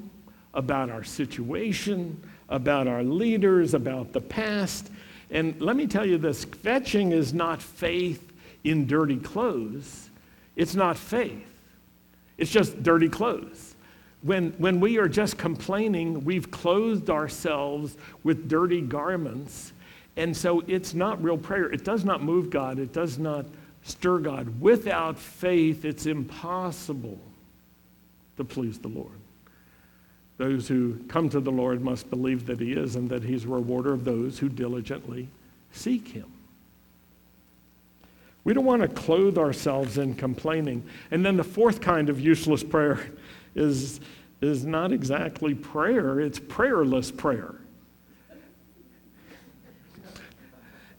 about 0.55 0.91
our 0.91 1.05
situation, 1.05 2.23
about 2.49 2.89
our 2.89 3.03
leaders, 3.03 3.75
about 3.75 4.13
the 4.13 4.21
past. 4.21 4.91
And 5.31 5.61
let 5.61 5.77
me 5.77 5.87
tell 5.87 6.05
you 6.05 6.19
this 6.19 6.45
kvetching 6.45 7.13
is 7.13 7.33
not 7.33 7.63
faith 7.63 8.33
in 8.65 8.87
dirty 8.87 9.17
clothes, 9.17 10.11
it's 10.57 10.75
not 10.75 10.97
faith, 10.97 11.47
it's 12.37 12.51
just 12.51 12.83
dirty 12.83 13.09
clothes. 13.09 13.75
When, 14.23 14.51
when 14.59 14.81
we 14.81 14.99
are 14.99 15.09
just 15.09 15.39
complaining, 15.39 16.25
we've 16.25 16.51
clothed 16.51 17.09
ourselves 17.09 17.97
with 18.23 18.49
dirty 18.49 18.83
garments. 18.83 19.73
And 20.17 20.37
so 20.37 20.63
it's 20.67 20.93
not 20.93 21.23
real 21.23 21.39
prayer. 21.39 21.73
It 21.73 21.85
does 21.85 22.05
not 22.05 22.23
move 22.23 22.51
God, 22.51 22.79
it 22.79 22.93
does 22.93 23.19
not 23.19 23.47
stir 23.83 24.19
God. 24.19 24.61
Without 24.61 25.19
faith, 25.19 25.87
it's 25.87 26.05
impossible 26.05 27.19
to 28.37 28.45
please 28.45 28.79
the 28.79 28.89
Lord. 28.89 29.20
Those 30.41 30.67
who 30.67 30.97
come 31.07 31.29
to 31.29 31.41
the 31.41 31.53
Lord 31.53 31.83
must 31.83 32.09
believe 32.09 32.47
that 32.47 32.61
He 32.61 32.73
is 32.73 32.97
and 32.97 33.11
that 33.11 33.23
He's 33.23 33.45
a 33.45 33.49
rewarder 33.49 33.93
of 33.93 34.07
those 34.07 34.39
who 34.39 34.49
diligently 34.49 35.29
seek 35.71 36.09
Him. 36.09 36.33
We 38.43 38.55
don't 38.55 38.65
want 38.65 38.81
to 38.81 38.89
clothe 38.89 39.37
ourselves 39.37 39.99
in 39.99 40.15
complaining. 40.15 40.83
And 41.11 41.27
then 41.27 41.37
the 41.37 41.45
fourth 41.45 41.83
kind 41.83 42.09
of 42.09 42.19
useless 42.19 42.65
prayer 42.65 42.99
is, 43.55 44.01
is 44.41 44.65
not 44.65 44.93
exactly 44.93 45.55
prayer, 45.55 46.19
it's 46.19 46.39
prayerless 46.39 47.11
prayer. 47.11 47.57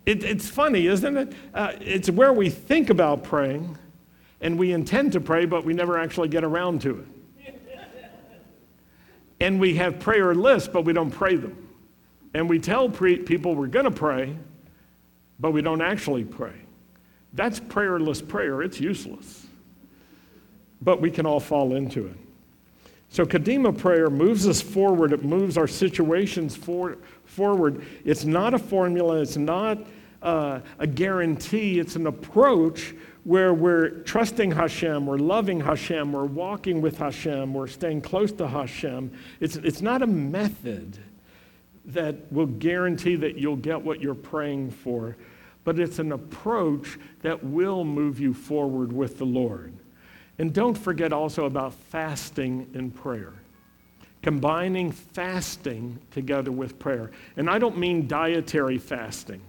It, 0.05 0.23
it's 0.23 0.47
funny, 0.47 0.85
isn't 0.85 1.17
it? 1.17 1.33
Uh, 1.51 1.71
it's 1.81 2.11
where 2.11 2.31
we 2.31 2.51
think 2.51 2.91
about 2.91 3.23
praying 3.23 3.75
and 4.39 4.59
we 4.59 4.71
intend 4.71 5.13
to 5.13 5.19
pray, 5.19 5.45
but 5.45 5.65
we 5.65 5.73
never 5.73 5.97
actually 5.97 6.27
get 6.27 6.43
around 6.43 6.81
to 6.83 6.99
it. 6.99 7.20
And 9.41 9.59
we 9.59 9.75
have 9.75 9.99
prayer 9.99 10.35
lists, 10.35 10.69
but 10.71 10.85
we 10.85 10.93
don't 10.93 11.09
pray 11.09 11.35
them. 11.35 11.67
And 12.33 12.47
we 12.47 12.59
tell 12.59 12.87
pre- 12.87 13.17
people 13.17 13.55
we're 13.55 13.67
going 13.67 13.85
to 13.85 13.91
pray, 13.91 14.37
but 15.39 15.51
we 15.51 15.63
don't 15.63 15.81
actually 15.81 16.23
pray. 16.23 16.53
That's 17.33 17.59
prayerless 17.59 18.21
prayer. 18.21 18.61
It's 18.61 18.79
useless. 18.79 19.47
But 20.81 21.01
we 21.01 21.09
can 21.09 21.25
all 21.25 21.39
fall 21.39 21.75
into 21.75 22.05
it. 22.05 22.15
So, 23.09 23.25
Kadima 23.25 23.77
prayer 23.77 24.09
moves 24.09 24.47
us 24.47 24.61
forward, 24.61 25.11
it 25.11 25.25
moves 25.25 25.57
our 25.57 25.67
situations 25.67 26.55
for, 26.55 26.97
forward. 27.25 27.85
It's 28.05 28.23
not 28.23 28.53
a 28.53 28.59
formula, 28.59 29.19
it's 29.19 29.35
not 29.35 29.79
uh, 30.21 30.61
a 30.79 30.87
guarantee, 30.87 31.79
it's 31.79 31.97
an 31.97 32.07
approach 32.07 32.93
where 33.23 33.53
we're 33.53 33.89
trusting 33.89 34.51
Hashem, 34.51 35.05
we're 35.05 35.17
loving 35.17 35.59
Hashem, 35.59 36.11
we're 36.11 36.25
walking 36.25 36.81
with 36.81 36.97
Hashem, 36.97 37.53
we're 37.53 37.67
staying 37.67 38.01
close 38.01 38.31
to 38.33 38.47
Hashem. 38.47 39.11
It's, 39.39 39.57
it's 39.57 39.81
not 39.81 40.01
a 40.01 40.07
method 40.07 40.97
that 41.85 42.31
will 42.31 42.47
guarantee 42.47 43.15
that 43.17 43.37
you'll 43.37 43.55
get 43.55 43.81
what 43.81 44.01
you're 44.01 44.15
praying 44.15 44.71
for, 44.71 45.17
but 45.63 45.79
it's 45.79 45.99
an 45.99 46.11
approach 46.11 46.97
that 47.21 47.43
will 47.43 47.83
move 47.83 48.19
you 48.19 48.33
forward 48.33 48.91
with 48.91 49.17
the 49.17 49.25
Lord. 49.25 49.73
And 50.39 50.53
don't 50.53 50.77
forget 50.77 51.13
also 51.13 51.45
about 51.45 51.73
fasting 51.73 52.71
and 52.73 52.93
prayer. 52.93 53.33
Combining 54.23 54.91
fasting 54.91 55.99
together 56.11 56.51
with 56.51 56.79
prayer. 56.79 57.11
And 57.37 57.49
I 57.49 57.59
don't 57.59 57.77
mean 57.77 58.07
dietary 58.07 58.77
fasting. 58.77 59.41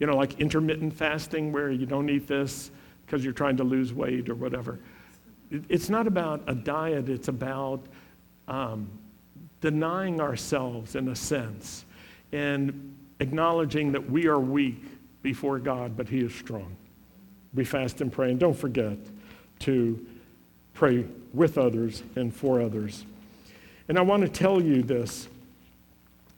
You 0.00 0.08
know, 0.08 0.16
like 0.16 0.40
intermittent 0.40 0.92
fasting 0.92 1.52
where 1.52 1.70
you 1.70 1.86
don't 1.86 2.10
eat 2.10 2.26
this 2.26 2.72
because 3.06 3.22
you're 3.22 3.32
trying 3.32 3.56
to 3.58 3.64
lose 3.64 3.92
weight 3.92 4.28
or 4.28 4.34
whatever. 4.34 4.80
It's 5.68 5.88
not 5.88 6.08
about 6.08 6.42
a 6.48 6.54
diet, 6.54 7.08
it's 7.08 7.28
about 7.28 7.80
um, 8.48 8.88
denying 9.60 10.20
ourselves 10.20 10.96
in 10.96 11.08
a 11.08 11.16
sense 11.16 11.84
and 12.32 12.96
acknowledging 13.20 13.92
that 13.92 14.10
we 14.10 14.26
are 14.26 14.40
weak 14.40 14.82
before 15.22 15.58
God, 15.58 15.96
but 15.96 16.08
He 16.08 16.20
is 16.20 16.34
strong. 16.34 16.76
We 17.54 17.64
fast 17.64 18.00
and 18.00 18.12
pray. 18.12 18.30
And 18.30 18.40
don't 18.40 18.56
forget, 18.56 18.96
to 19.60 20.04
pray 20.72 21.04
with 21.34 21.58
others 21.58 22.02
and 22.16 22.34
for 22.34 22.60
others. 22.60 23.04
And 23.88 23.98
I 23.98 24.02
want 24.02 24.22
to 24.22 24.28
tell 24.28 24.62
you 24.62 24.82
this 24.82 25.28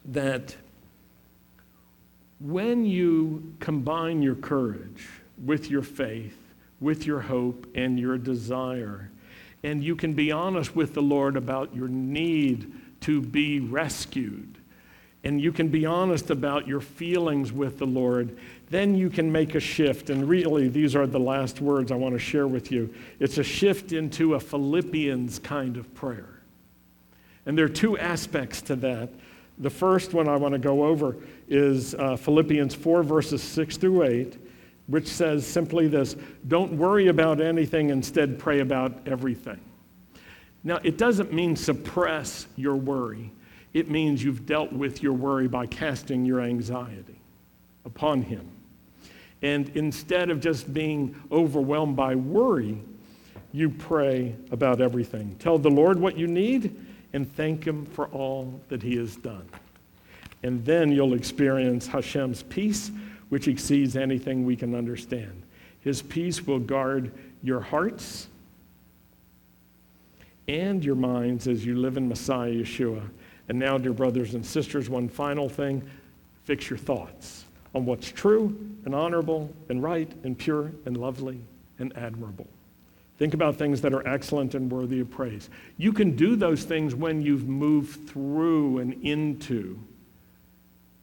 that 0.06 0.56
when 2.42 2.84
you 2.84 3.54
combine 3.60 4.20
your 4.20 4.34
courage 4.34 5.08
with 5.44 5.70
your 5.70 5.82
faith, 5.82 6.36
with 6.80 7.06
your 7.06 7.20
hope 7.20 7.66
and 7.74 7.98
your 7.98 8.18
desire, 8.18 9.10
and 9.62 9.82
you 9.84 9.94
can 9.94 10.12
be 10.14 10.32
honest 10.32 10.74
with 10.74 10.92
the 10.94 11.02
Lord 11.02 11.36
about 11.36 11.74
your 11.74 11.88
need 11.88 12.72
to 13.02 13.20
be 13.20 13.60
rescued, 13.60 14.58
and 15.24 15.40
you 15.40 15.52
can 15.52 15.68
be 15.68 15.86
honest 15.86 16.30
about 16.30 16.66
your 16.66 16.80
feelings 16.80 17.52
with 17.52 17.78
the 17.78 17.86
Lord, 17.86 18.36
then 18.70 18.96
you 18.96 19.08
can 19.08 19.30
make 19.30 19.54
a 19.54 19.60
shift. 19.60 20.10
And 20.10 20.28
really, 20.28 20.68
these 20.68 20.96
are 20.96 21.06
the 21.06 21.20
last 21.20 21.60
words 21.60 21.92
I 21.92 21.94
want 21.94 22.14
to 22.14 22.18
share 22.18 22.48
with 22.48 22.72
you. 22.72 22.92
It's 23.20 23.38
a 23.38 23.44
shift 23.44 23.92
into 23.92 24.34
a 24.34 24.40
Philippians 24.40 25.38
kind 25.38 25.76
of 25.76 25.94
prayer. 25.94 26.40
And 27.46 27.56
there 27.56 27.66
are 27.66 27.68
two 27.68 27.96
aspects 27.98 28.62
to 28.62 28.76
that. 28.76 29.10
The 29.58 29.70
first 29.70 30.14
one 30.14 30.28
I 30.28 30.36
want 30.36 30.52
to 30.52 30.58
go 30.58 30.84
over 30.84 31.16
is 31.48 31.94
uh, 31.94 32.16
Philippians 32.16 32.74
4, 32.74 33.02
verses 33.02 33.42
6 33.42 33.76
through 33.76 34.04
8, 34.04 34.38
which 34.86 35.06
says 35.06 35.46
simply 35.46 35.88
this 35.88 36.16
Don't 36.48 36.72
worry 36.72 37.08
about 37.08 37.40
anything, 37.40 37.90
instead, 37.90 38.38
pray 38.38 38.60
about 38.60 39.06
everything. 39.06 39.60
Now, 40.64 40.78
it 40.82 40.96
doesn't 40.96 41.32
mean 41.32 41.56
suppress 41.56 42.46
your 42.56 42.76
worry, 42.76 43.32
it 43.72 43.90
means 43.90 44.22
you've 44.22 44.46
dealt 44.46 44.72
with 44.72 45.02
your 45.02 45.12
worry 45.12 45.48
by 45.48 45.66
casting 45.66 46.24
your 46.24 46.40
anxiety 46.40 47.20
upon 47.84 48.22
Him. 48.22 48.48
And 49.42 49.70
instead 49.70 50.30
of 50.30 50.40
just 50.40 50.72
being 50.72 51.16
overwhelmed 51.32 51.96
by 51.96 52.14
worry, 52.14 52.80
you 53.50 53.70
pray 53.70 54.36
about 54.50 54.80
everything. 54.80 55.36
Tell 55.38 55.58
the 55.58 55.70
Lord 55.70 55.98
what 55.98 56.16
you 56.16 56.26
need 56.26 56.76
and 57.12 57.30
thank 57.34 57.64
Him 57.64 57.84
for 57.84 58.06
all 58.08 58.60
that 58.68 58.82
He 58.82 58.96
has 58.96 59.16
done. 59.16 59.48
And 60.42 60.64
then 60.64 60.90
you'll 60.90 61.14
experience 61.14 61.86
Hashem's 61.86 62.42
peace, 62.44 62.90
which 63.28 63.48
exceeds 63.48 63.96
anything 63.96 64.44
we 64.44 64.56
can 64.56 64.74
understand. 64.74 65.42
His 65.80 66.02
peace 66.02 66.46
will 66.46 66.58
guard 66.58 67.12
your 67.42 67.60
hearts 67.60 68.28
and 70.48 70.84
your 70.84 70.94
minds 70.94 71.48
as 71.48 71.64
you 71.64 71.76
live 71.76 71.96
in 71.96 72.08
Messiah 72.08 72.52
Yeshua. 72.52 73.02
And 73.48 73.58
now, 73.58 73.78
dear 73.78 73.92
brothers 73.92 74.34
and 74.34 74.44
sisters, 74.44 74.88
one 74.88 75.08
final 75.08 75.48
thing 75.48 75.82
fix 76.44 76.68
your 76.68 76.78
thoughts 76.78 77.44
on 77.74 77.84
what's 77.84 78.10
true 78.10 78.56
and 78.84 78.94
honorable 78.94 79.52
and 79.68 79.82
right 79.82 80.10
and 80.24 80.36
pure 80.36 80.72
and 80.84 80.96
lovely 80.96 81.40
and 81.78 81.96
admirable. 81.96 82.48
Think 83.18 83.34
about 83.34 83.56
things 83.56 83.80
that 83.82 83.92
are 83.92 84.06
excellent 84.06 84.54
and 84.54 84.70
worthy 84.70 85.00
of 85.00 85.10
praise. 85.10 85.48
You 85.76 85.92
can 85.92 86.16
do 86.16 86.34
those 86.34 86.64
things 86.64 86.94
when 86.94 87.22
you've 87.22 87.46
moved 87.46 88.08
through 88.08 88.78
and 88.78 88.94
into 89.04 89.78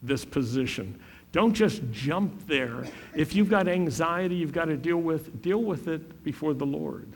this 0.02 0.24
position. 0.24 0.98
Don't 1.32 1.54
just 1.54 1.80
jump 1.92 2.46
there. 2.48 2.84
If 3.14 3.34
you've 3.34 3.48
got 3.48 3.68
anxiety 3.68 4.34
you've 4.34 4.52
got 4.52 4.64
to 4.66 4.76
deal 4.76 4.96
with, 4.96 5.40
deal 5.42 5.62
with 5.62 5.86
it 5.88 6.24
before 6.24 6.54
the 6.54 6.66
Lord. 6.66 7.06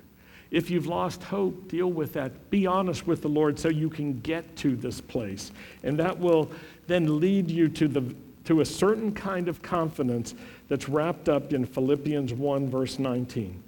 If 0.51 0.71
you've 0.71 0.87
lost 0.87 1.25
hope, 1.25 1.67
deal 1.67 1.91
with 1.91 2.13
that. 2.13 2.49
Be 2.51 2.65
honest 2.65 3.09
with 3.09 3.23
the 3.23 3.29
Lord 3.29 3.59
so 3.59 3.69
you 3.69 3.91
can 3.91 4.21
get 4.21 4.55
to 4.59 4.77
this 4.77 5.01
place. 5.01 5.51
And 5.83 5.99
that 5.99 6.17
will 6.17 6.49
then 6.87 7.19
lead 7.19 7.51
you 7.51 7.69
to, 7.71 7.89
the, 7.89 8.15
to 8.45 8.61
a 8.61 8.65
certain 8.65 9.13
kind 9.13 9.49
of 9.49 9.63
confidence 9.63 10.37
that's 10.69 10.89
wrapped 10.89 11.29
up 11.29 11.53
in 11.53 11.67
Philippians 11.67 12.33
1, 12.33 12.71
verse 12.71 13.01
19. 13.01 13.64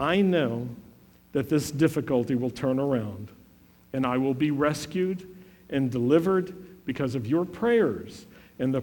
I 0.00 0.22
know 0.22 0.66
that 1.32 1.50
this 1.50 1.70
difficulty 1.70 2.34
will 2.34 2.50
turn 2.50 2.80
around, 2.80 3.28
and 3.92 4.06
I 4.06 4.16
will 4.16 4.34
be 4.34 4.50
rescued 4.50 5.28
and 5.68 5.90
delivered 5.90 6.54
because 6.86 7.14
of 7.14 7.26
your 7.26 7.44
prayers 7.44 8.24
and 8.58 8.74
the 8.74 8.80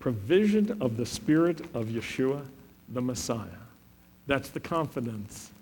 provision 0.00 0.76
of 0.82 0.96
the 0.96 1.06
Spirit 1.06 1.60
of 1.72 1.86
Yeshua, 1.86 2.44
the 2.88 3.00
Messiah. 3.00 3.46
That's 4.26 4.50
the 4.50 4.60
confidence 4.60 5.52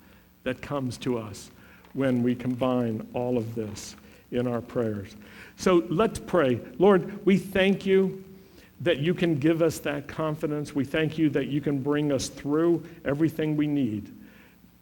that 0.44 0.62
comes 0.62 0.96
to 0.98 1.18
us 1.18 1.50
when 1.92 2.22
we 2.22 2.34
combine 2.34 3.06
all 3.12 3.36
of 3.36 3.54
this 3.54 3.94
in 4.32 4.46
our 4.46 4.60
prayers. 4.60 5.14
So 5.56 5.84
let's 5.90 6.18
pray. 6.18 6.60
Lord, 6.78 7.24
we 7.26 7.36
thank 7.36 7.84
you 7.84 8.24
that 8.80 8.98
you 8.98 9.12
can 9.12 9.38
give 9.38 9.60
us 9.60 9.78
that 9.80 10.08
confidence. 10.08 10.74
We 10.74 10.84
thank 10.84 11.18
you 11.18 11.28
that 11.30 11.48
you 11.48 11.60
can 11.60 11.82
bring 11.82 12.10
us 12.10 12.28
through 12.28 12.82
everything 13.04 13.56
we 13.56 13.66
need 13.66 14.10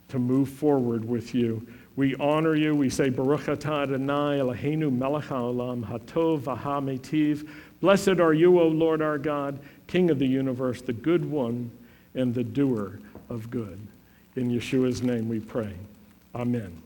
to 0.08 0.18
move 0.18 0.48
forward 0.48 1.04
with 1.04 1.34
you. 1.34 1.66
We 1.96 2.14
honor 2.16 2.54
you. 2.54 2.74
We 2.74 2.90
say, 2.90 3.10
Baruch 3.10 3.46
atah 3.46 3.82
Adonai 3.82 4.38
Eloheinu 4.38 4.96
melech 4.96 5.24
haolam 5.24 5.84
hatov 5.84 6.42
v'hametiv. 6.42 7.48
Blessed 7.80 8.20
are 8.20 8.32
you, 8.32 8.60
O 8.60 8.68
Lord 8.68 9.02
our 9.02 9.18
God, 9.18 9.58
King 9.86 10.10
of 10.10 10.18
the 10.18 10.26
universe, 10.26 10.80
the 10.80 10.92
good 10.92 11.28
one 11.28 11.70
and 12.14 12.34
the 12.34 12.44
doer 12.44 12.98
of 13.28 13.50
good. 13.50 13.78
In 14.36 14.50
Yeshua's 14.50 15.02
name 15.02 15.28
we 15.28 15.40
pray. 15.40 15.72
Amen. 16.34 16.82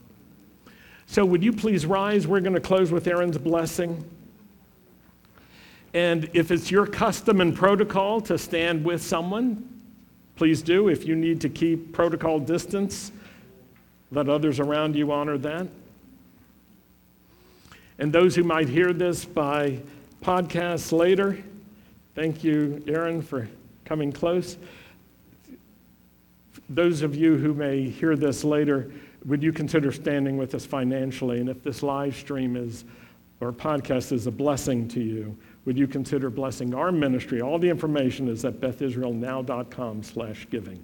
So, 1.07 1.25
would 1.25 1.43
you 1.43 1.53
please 1.53 1.85
rise? 1.85 2.27
We're 2.27 2.41
going 2.41 2.55
to 2.55 2.61
close 2.61 2.91
with 2.91 3.07
Aaron's 3.07 3.37
blessing. 3.37 4.03
And 5.93 6.31
if 6.33 6.51
it's 6.51 6.71
your 6.71 6.87
custom 6.87 7.43
and 7.43 7.55
protocol 7.55 8.23
to 8.23 8.39
stand 8.39 8.83
with 8.85 9.03
someone, 9.03 9.72
please 10.37 10.63
do. 10.63 10.89
If 10.89 11.07
you 11.07 11.17
need 11.17 11.41
to 11.43 11.49
keep 11.49 11.93
protocol 11.93 12.39
distance, 12.39 13.13
let 14.11 14.29
others 14.29 14.61
around 14.61 14.97
you 14.97 15.13
honor 15.13 15.39
that. 15.39 15.69
And 17.99 18.13
those 18.13 18.35
who 18.35 18.43
might 18.43 18.69
hear 18.69 18.93
this 18.93 19.25
by 19.25 19.81
podcast 20.23 20.93
later, 20.93 21.39
thank 22.15 22.43
you, 22.43 22.83
Aaron, 22.87 23.23
for 23.23 23.49
coming 23.85 24.13
close 24.13 24.57
those 26.75 27.03
of 27.03 27.15
you 27.15 27.37
who 27.37 27.53
may 27.55 27.89
hear 27.89 28.17
this 28.17 28.45
later, 28.45 28.91
would 29.27 29.43
you 29.43 29.53
consider 29.53 29.93
standing 29.93 30.37
with 30.37 30.55
us 30.55 30.65
financially? 30.65 31.41
And 31.41 31.49
if 31.49 31.63
this 31.63 31.83
live 31.83 32.17
stream 32.17 32.57
is 32.57 32.85
or 33.41 33.53
podcast 33.53 34.13
is 34.13 34.27
a 34.27 34.31
blessing 34.31 34.89
to 34.89 35.01
you, 35.01 35.37
would 35.65 35.79
you 35.79 35.87
consider 35.87 36.31
blessing 36.31 36.75
our 36.75 36.91
ministry? 36.91 37.41
All 37.41 37.59
the 37.59 37.69
information 37.69 38.29
is 38.29 38.45
at 38.45 38.61
bethisraelnow.com 38.61 40.03
slash 40.03 40.47
giving. 40.51 40.83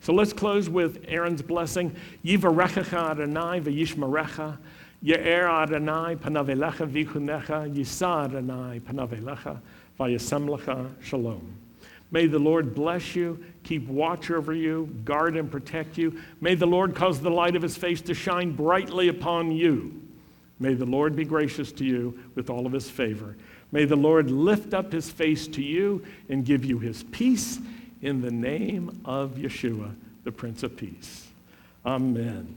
So 0.00 0.12
let's 0.12 0.32
close 0.32 0.68
with 0.68 1.04
Aaron's 1.08 1.42
blessing. 1.42 1.94
Yivarechacha 2.24 3.10
Adonai 3.10 3.60
v'yishmarecha. 3.60 4.58
Ye'er 5.02 5.48
Adonai 5.48 6.16
panavelecha 6.16 6.90
v'chunecha. 6.90 7.74
Yisa 7.74 8.24
Adonai 8.24 8.80
panavelecha 8.80 9.60
v'yasemlecha 9.98 10.90
shalom. 11.02 11.54
May 12.10 12.26
the 12.26 12.38
Lord 12.38 12.74
bless 12.74 13.14
you, 13.14 13.44
keep 13.64 13.86
watch 13.86 14.30
over 14.30 14.54
you, 14.54 14.86
guard 15.04 15.36
and 15.36 15.50
protect 15.50 15.98
you. 15.98 16.18
May 16.40 16.54
the 16.54 16.66
Lord 16.66 16.94
cause 16.94 17.20
the 17.20 17.30
light 17.30 17.54
of 17.54 17.60
his 17.60 17.76
face 17.76 18.00
to 18.02 18.14
shine 18.14 18.52
brightly 18.52 19.08
upon 19.08 19.52
you. 19.52 20.00
May 20.58 20.72
the 20.74 20.86
Lord 20.86 21.14
be 21.14 21.24
gracious 21.24 21.70
to 21.72 21.84
you 21.84 22.18
with 22.34 22.48
all 22.48 22.66
of 22.66 22.72
his 22.72 22.88
favor. 22.88 23.36
May 23.70 23.84
the 23.84 23.96
Lord 23.96 24.30
lift 24.30 24.72
up 24.72 24.92
his 24.92 25.10
face 25.10 25.46
to 25.48 25.62
you 25.62 26.04
and 26.28 26.44
give 26.44 26.64
you 26.64 26.78
his 26.78 27.02
peace 27.04 27.58
in 28.00 28.20
the 28.22 28.30
name 28.30 29.00
of 29.04 29.32
Yeshua, 29.32 29.94
the 30.24 30.32
Prince 30.32 30.62
of 30.62 30.76
Peace. 30.76 31.26
Amen. 31.84 32.54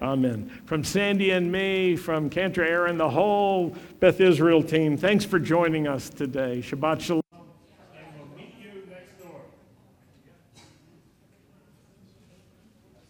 Amen. 0.00 0.50
From 0.64 0.84
Sandy 0.84 1.30
and 1.30 1.50
me, 1.50 1.96
from 1.96 2.30
Cantor 2.30 2.64
Aaron, 2.64 2.98
the 2.98 3.10
whole 3.10 3.74
Beth 4.00 4.20
Israel 4.20 4.62
team, 4.62 4.96
thanks 4.96 5.24
for 5.24 5.38
joining 5.38 5.88
us 5.88 6.08
today. 6.08 6.62
Shabbat 6.62 7.00
Shalom. 7.00 7.27